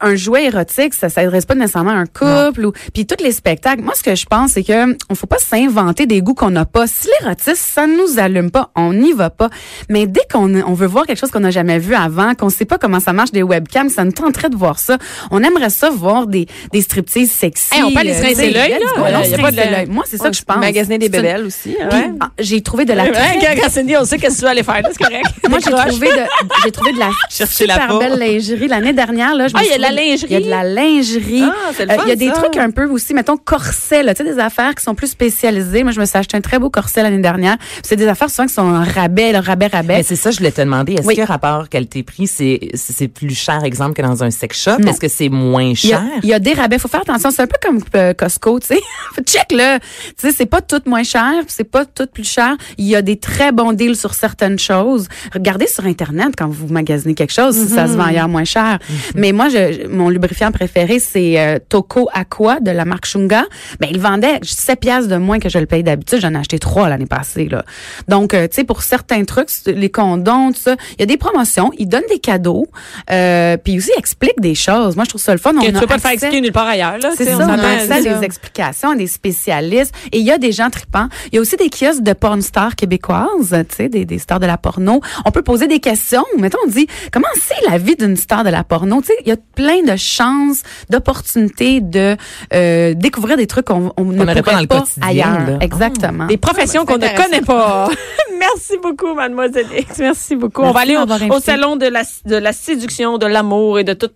un 0.00 0.14
jouet 0.16 0.44
érotique, 0.46 0.94
ça 0.94 1.08
s'adresse 1.08 1.44
pas 1.44 1.54
nécessairement 1.54 1.90
à 1.90 1.94
un 1.94 2.06
couple 2.06 2.66
ou 2.66 2.72
puis 2.94 3.06
tous 3.06 3.22
les 3.22 3.32
spectacles. 3.32 3.82
Moi, 3.82 3.94
ce 3.94 4.02
que 4.02 4.14
je 4.14 4.24
pense, 4.26 4.52
c'est 4.52 4.62
que 4.64 4.96
on 5.10 5.14
faut 5.14 5.26
pas 5.26 5.38
s'inventer 5.38 6.06
des 6.06 6.22
goûts 6.22 6.34
qu'on 6.34 6.50
n'a 6.50 6.64
pas. 6.64 6.86
Si 6.86 7.08
l'érotisme, 7.20 7.54
ça 7.56 7.86
nous 7.86 8.18
allume 8.18 8.50
pas, 8.50 8.70
on 8.74 8.92
n'y 8.94 9.12
va 9.12 9.28
pas. 9.30 9.50
Mais 9.90 10.06
dès 10.06 10.22
qu'on 10.32 10.54
on 10.62 10.72
veut 10.74 10.86
voir 10.86 11.04
quelque 11.06 11.18
chose 11.18 11.30
qu'on 11.30 11.40
n'a 11.40 11.50
jamais 11.50 11.78
vu 11.78 11.94
avant, 11.94 12.34
qu'on 12.34 12.48
sait 12.48 12.64
pas 12.64 12.78
comment 12.78 13.00
ça 13.00 13.12
marche 13.12 13.32
des 13.32 13.42
webcams, 13.42 13.90
ça 13.90 14.04
nous 14.04 14.12
tenterait 14.12 14.48
de 14.48 14.56
voir 14.56 14.78
ça. 14.78 14.96
On 15.30 15.42
aimerait 15.42 15.70
ça 15.70 15.90
voir 15.90 16.26
des 16.26 16.46
des 16.72 16.80
striptease 16.80 17.30
sexy. 17.30 17.74
Hey, 17.74 17.82
on 17.82 17.92
peut 17.92 17.98
aller 18.00 18.14
se 18.14 18.20
euh, 18.20 18.28
rincer 18.28 18.34
sais, 18.34 18.50
l'œil, 18.50 18.70
là. 18.70 18.78
Il 19.24 19.26
y 19.26 19.30
se 19.30 19.34
a 19.34 19.38
pas 19.38 19.50
de-. 19.52 19.90
Moi, 19.90 20.04
c'est 20.06 20.16
ça 20.16 20.30
que 20.30 20.36
je 20.36 20.42
pense. 20.42 20.56
Magasiner 20.56 20.98
des 20.98 21.08
bébelles 21.08 21.44
aussi. 21.44 21.76
hein. 21.80 22.14
Ah, 22.20 22.30
j'ai 22.38 22.62
trouvé 22.62 22.84
de 22.86 22.92
la 22.94 23.04
Ouais, 23.04 23.12
très 23.12 23.56
quand 23.56 24.00
on 24.00 24.04
sait 24.04 24.18
qu'est-ce 24.18 24.34
que 24.34 24.38
tu 24.38 24.44
vas 24.44 24.50
aller 24.50 24.62
faire. 24.62 24.80
là, 24.82 24.88
C'est 24.90 25.04
correct. 25.04 25.26
moi, 25.48 25.58
j'ai 25.62 25.70
trouvé 25.70 26.08
de, 26.08 26.22
j'ai 26.64 26.70
trouvé 26.72 26.92
de 26.92 26.98
la 26.98 27.10
Chercher 27.30 27.64
super 27.66 27.88
là-bas. 27.88 27.98
belle 27.98 28.18
lingerie 28.18 28.68
l'année 28.68 28.92
dernière. 28.92 29.34
Là, 29.34 29.48
je 29.48 29.54
il 29.66 29.70
y 29.70 29.74
a 29.74 29.76
de 29.76 29.82
la 29.82 29.90
lingerie? 29.90 30.26
Il 30.30 30.32
y 30.32 30.36
a 30.36 30.40
de 30.40 30.50
la 30.50 30.64
lingerie. 30.64 31.42
Ah, 31.44 31.70
c'est 31.74 31.84
le 31.86 31.92
Euh, 31.92 31.94
fun, 31.96 32.02
Il 32.06 32.08
y 32.08 32.12
a 32.12 32.16
des 32.16 32.28
ça. 32.28 32.32
trucs 32.34 32.56
un 32.56 32.70
peu 32.70 32.86
aussi, 32.86 33.14
mettons, 33.14 33.36
corsets, 33.36 34.02
là, 34.02 34.14
tu 34.14 34.24
sais, 34.24 34.32
des 34.34 34.38
affaires 34.38 34.74
qui 34.74 34.82
sont 34.82 34.94
plus 34.94 35.08
spécialisées. 35.08 35.82
Moi, 35.82 35.92
je 35.92 36.00
me 36.00 36.04
suis 36.06 36.16
acheté 36.18 36.36
un 36.36 36.40
très 36.40 36.58
beau 36.58 36.70
corset 36.70 37.02
l'année 37.02 37.20
dernière. 37.20 37.56
C'est 37.82 37.96
des 37.96 38.06
affaires 38.08 38.30
souvent 38.30 38.46
qui 38.46 38.54
sont 38.54 38.62
en 38.62 38.82
rabais, 38.84 39.32
le 39.32 39.38
rabais, 39.38 39.66
rabais. 39.66 39.96
Mais 39.98 40.02
c'est 40.02 40.16
ça, 40.16 40.30
je 40.30 40.38
voulais 40.38 40.52
te 40.52 40.60
demander. 40.60 40.94
Est-ce 40.94 41.06
Oui. 41.06 41.16
que 41.16 41.22
rapport 41.22 41.68
qualité-prix, 41.68 42.26
c'est 42.26 42.60
c'est 42.74 42.92
c'est 42.96 43.08
plus 43.08 43.34
cher, 43.34 43.62
exemple, 43.64 43.94
que 43.94 44.02
dans 44.02 44.22
un 44.24 44.30
sex 44.30 44.60
shop? 44.62 44.78
Est-ce 44.86 45.00
que 45.00 45.08
c'est 45.08 45.28
moins 45.28 45.62
Il 45.64 45.72
y, 45.72 45.76
cher? 45.76 45.98
a, 46.00 46.18
il 46.22 46.28
y 46.28 46.32
a 46.34 46.38
des 46.38 46.52
rabais. 46.54 46.78
Faut 46.78 46.88
faire 46.88 47.00
attention. 47.02 47.30
C'est 47.30 47.42
un 47.42 47.46
peu 47.46 47.58
comme 47.62 47.80
euh, 47.94 48.14
Costco, 48.14 48.58
tu 48.60 48.68
sais. 48.68 48.80
Check 49.26 49.52
le. 49.52 49.78
Tu 49.78 50.14
sais, 50.18 50.32
c'est 50.32 50.46
pas 50.46 50.60
tout 50.60 50.80
moins 50.86 51.02
cher, 51.02 51.32
c'est 51.48 51.64
pas 51.70 51.84
tout 51.84 52.06
plus 52.12 52.28
cher. 52.28 52.56
Il 52.78 52.86
y 52.86 52.96
a 52.96 53.02
des 53.02 53.16
très 53.18 53.52
bons 53.52 53.72
deals 53.72 53.96
sur 53.96 54.14
certaines 54.14 54.58
choses. 54.58 55.08
Regardez 55.32 55.66
sur 55.66 55.84
internet 55.86 56.34
quand 56.36 56.48
vous 56.48 56.68
magasinez 56.68 57.14
quelque 57.14 57.32
chose, 57.32 57.56
si 57.56 57.68
ça 57.68 57.86
se 57.86 57.92
vend 57.92 58.04
ailleurs 58.04 58.28
moins 58.28 58.44
cher. 58.44 58.78
Mais 59.14 59.32
moi, 59.32 59.48
je, 59.56 59.86
mon 59.88 60.08
lubrifiant 60.08 60.52
préféré, 60.52 60.98
c'est 60.98 61.40
euh, 61.40 61.58
Toco 61.68 62.08
Aqua 62.12 62.60
de 62.60 62.70
la 62.70 62.84
marque 62.84 63.06
Shunga. 63.06 63.44
Ben, 63.80 63.88
il 63.90 64.00
vendait 64.00 64.38
7 64.42 64.80
piastres 64.80 65.08
de 65.10 65.16
moins 65.16 65.38
que 65.38 65.48
je 65.48 65.58
le 65.58 65.66
paye 65.66 65.82
d'habitude. 65.82 66.20
J'en 66.20 66.34
ai 66.34 66.38
acheté 66.38 66.58
trois 66.58 66.88
l'année 66.88 67.06
passée, 67.06 67.48
là. 67.48 67.64
Donc, 68.08 68.34
euh, 68.34 68.46
tu 68.48 68.56
sais, 68.56 68.64
pour 68.64 68.82
certains 68.82 69.24
trucs, 69.24 69.48
les 69.66 69.90
condoms, 69.90 70.52
tout 70.52 70.60
ça, 70.60 70.76
il 70.92 71.00
y 71.00 71.02
a 71.02 71.06
des 71.06 71.16
promotions. 71.16 71.70
Ils 71.78 71.88
donnent 71.88 72.02
des 72.10 72.18
cadeaux. 72.18 72.66
Euh, 73.10 73.56
puis 73.56 73.78
aussi, 73.78 73.90
ils 73.96 73.98
expliquent 73.98 74.40
des 74.40 74.54
choses. 74.54 74.96
Moi, 74.96 75.04
je 75.04 75.10
trouve 75.10 75.20
ça 75.22 75.32
le 75.32 75.38
fun. 75.38 75.52
Que 75.52 75.58
On 75.58 75.62
tu 75.70 75.76
a 75.76 75.80
peux 75.80 75.86
pas 75.86 75.96
te 75.96 76.00
faire 76.02 76.10
expliquer 76.12 76.40
nulle 76.40 76.52
part 76.52 76.66
ailleurs. 76.66 76.98
là, 76.98 77.10
c'est 77.16 77.24
tu 77.26 77.32
ça, 77.32 77.46
on 77.46 77.58
a 77.58 77.68
accès 77.68 77.92
à 77.92 78.00
des 78.18 78.24
explications, 78.24 78.90
à 78.90 78.96
des 78.96 79.06
spécialistes. 79.06 79.94
Et 80.12 80.18
il 80.18 80.24
y 80.26 80.30
a 80.30 80.38
des 80.38 80.52
gens 80.52 80.70
tripants. 80.70 81.08
Il 81.32 81.36
y 81.36 81.38
a 81.38 81.40
aussi 81.40 81.56
des 81.56 81.70
kiosques 81.70 82.02
de 82.02 82.12
porn 82.12 82.42
stars 82.42 82.76
québécoises, 82.76 83.54
tu 83.68 83.76
sais, 83.76 83.88
des, 83.88 84.04
des 84.04 84.18
stars 84.18 84.40
de 84.40 84.46
la 84.46 84.58
porno. 84.58 85.00
On 85.24 85.30
peut 85.30 85.42
poser 85.42 85.66
des 85.66 85.80
questions. 85.80 86.24
Mettons, 86.38 86.58
on 86.66 86.68
dit, 86.68 86.86
comment 87.12 87.26
c'est 87.40 87.70
la 87.70 87.78
vie 87.78 87.96
d'une 87.96 88.16
star 88.16 88.44
de 88.44 88.50
la 88.50 88.64
porno? 88.64 89.00
Tu 89.00 89.08
sais, 89.08 89.14
il 89.24 89.28
y 89.28 89.32
a 89.32 89.36
plein 89.56 89.82
de 89.82 89.96
chances, 89.96 90.62
d'opportunités 90.90 91.80
de 91.80 92.16
euh, 92.54 92.94
découvrir 92.94 93.36
des 93.36 93.48
trucs 93.48 93.64
qu'on 93.64 93.92
on 93.96 94.04
ne 94.04 94.14
n'aurait 94.14 94.42
pas 94.42 94.52
dans 94.52 94.60
le 94.60 94.66
pas 94.68 94.80
quotidien, 94.82 95.08
ailleurs. 95.08 95.46
là. 95.50 95.58
Exactement. 95.60 96.26
Des 96.26 96.36
professions 96.36 96.84
Ah, 96.86 96.92
qu'on 96.92 96.98
ne 96.98 97.08
connaît 97.24 97.40
pas. 97.40 97.88
Merci 98.38 98.74
beaucoup, 98.82 99.14
mademoiselle 99.14 99.66
X. 99.76 99.98
Merci 99.98 100.36
beaucoup. 100.36 100.62
on 100.62 100.70
va 100.70 100.80
aller 100.80 100.96
au, 100.96 101.40
salon 101.40 101.76
de 101.76 101.86
la, 101.86 102.02
de 102.26 102.36
la 102.36 102.52
séduction, 102.52 103.16
de 103.18 103.26
l'amour 103.26 103.78
et 103.78 103.84
de 103.84 103.94
tout 103.94 104.10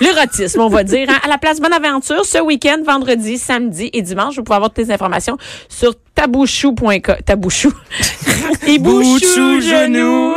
l'érotisme, 0.00 0.60
on 0.60 0.68
va 0.68 0.84
dire. 0.84 1.08
hein. 1.10 1.18
À 1.24 1.28
la 1.28 1.38
place 1.38 1.60
Bonaventure, 1.60 2.24
ce 2.24 2.38
week-end, 2.40 2.78
vendredi, 2.86 3.36
samedi 3.36 3.90
et 3.92 4.00
dimanche, 4.02 4.36
vous 4.36 4.44
pouvez 4.44 4.56
avoir 4.56 4.70
toutes 4.70 4.86
les 4.86 4.92
informations 4.92 5.36
sur 5.68 5.94
tabouchou.com. 6.14 7.16
Tabouchou. 7.26 7.72
Et 8.66 8.78
bouchou, 8.78 9.60
genou. 9.60 10.34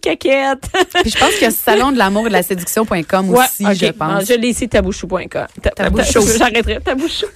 Caquette. 0.00 0.64
Puis 1.02 1.10
je 1.10 1.18
pense 1.18 1.30
qu'il 1.34 1.42
y 1.42 1.46
a 1.46 1.50
salon 1.50 1.92
de 1.92 1.98
l'amour 1.98 2.26
et 2.26 2.28
de 2.28 2.34
la 2.34 2.42
séduction.com 2.42 3.30
Ouais, 3.30 3.38
aussi, 3.44 3.64
ok. 3.66 3.74
je 3.74 3.86
Non, 3.86 3.92
pense. 3.98 4.26
je 4.28 4.34
l'ai 4.34 4.48
ici, 4.48 4.68
tabouchou.com. 4.68 5.46
Ta- 5.62 5.70
Tabouchou. 5.70 6.20
J'arrêterai. 6.38 6.80
Tabouchou. 6.80 7.26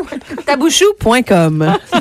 Tabouchou.com. 0.46 1.76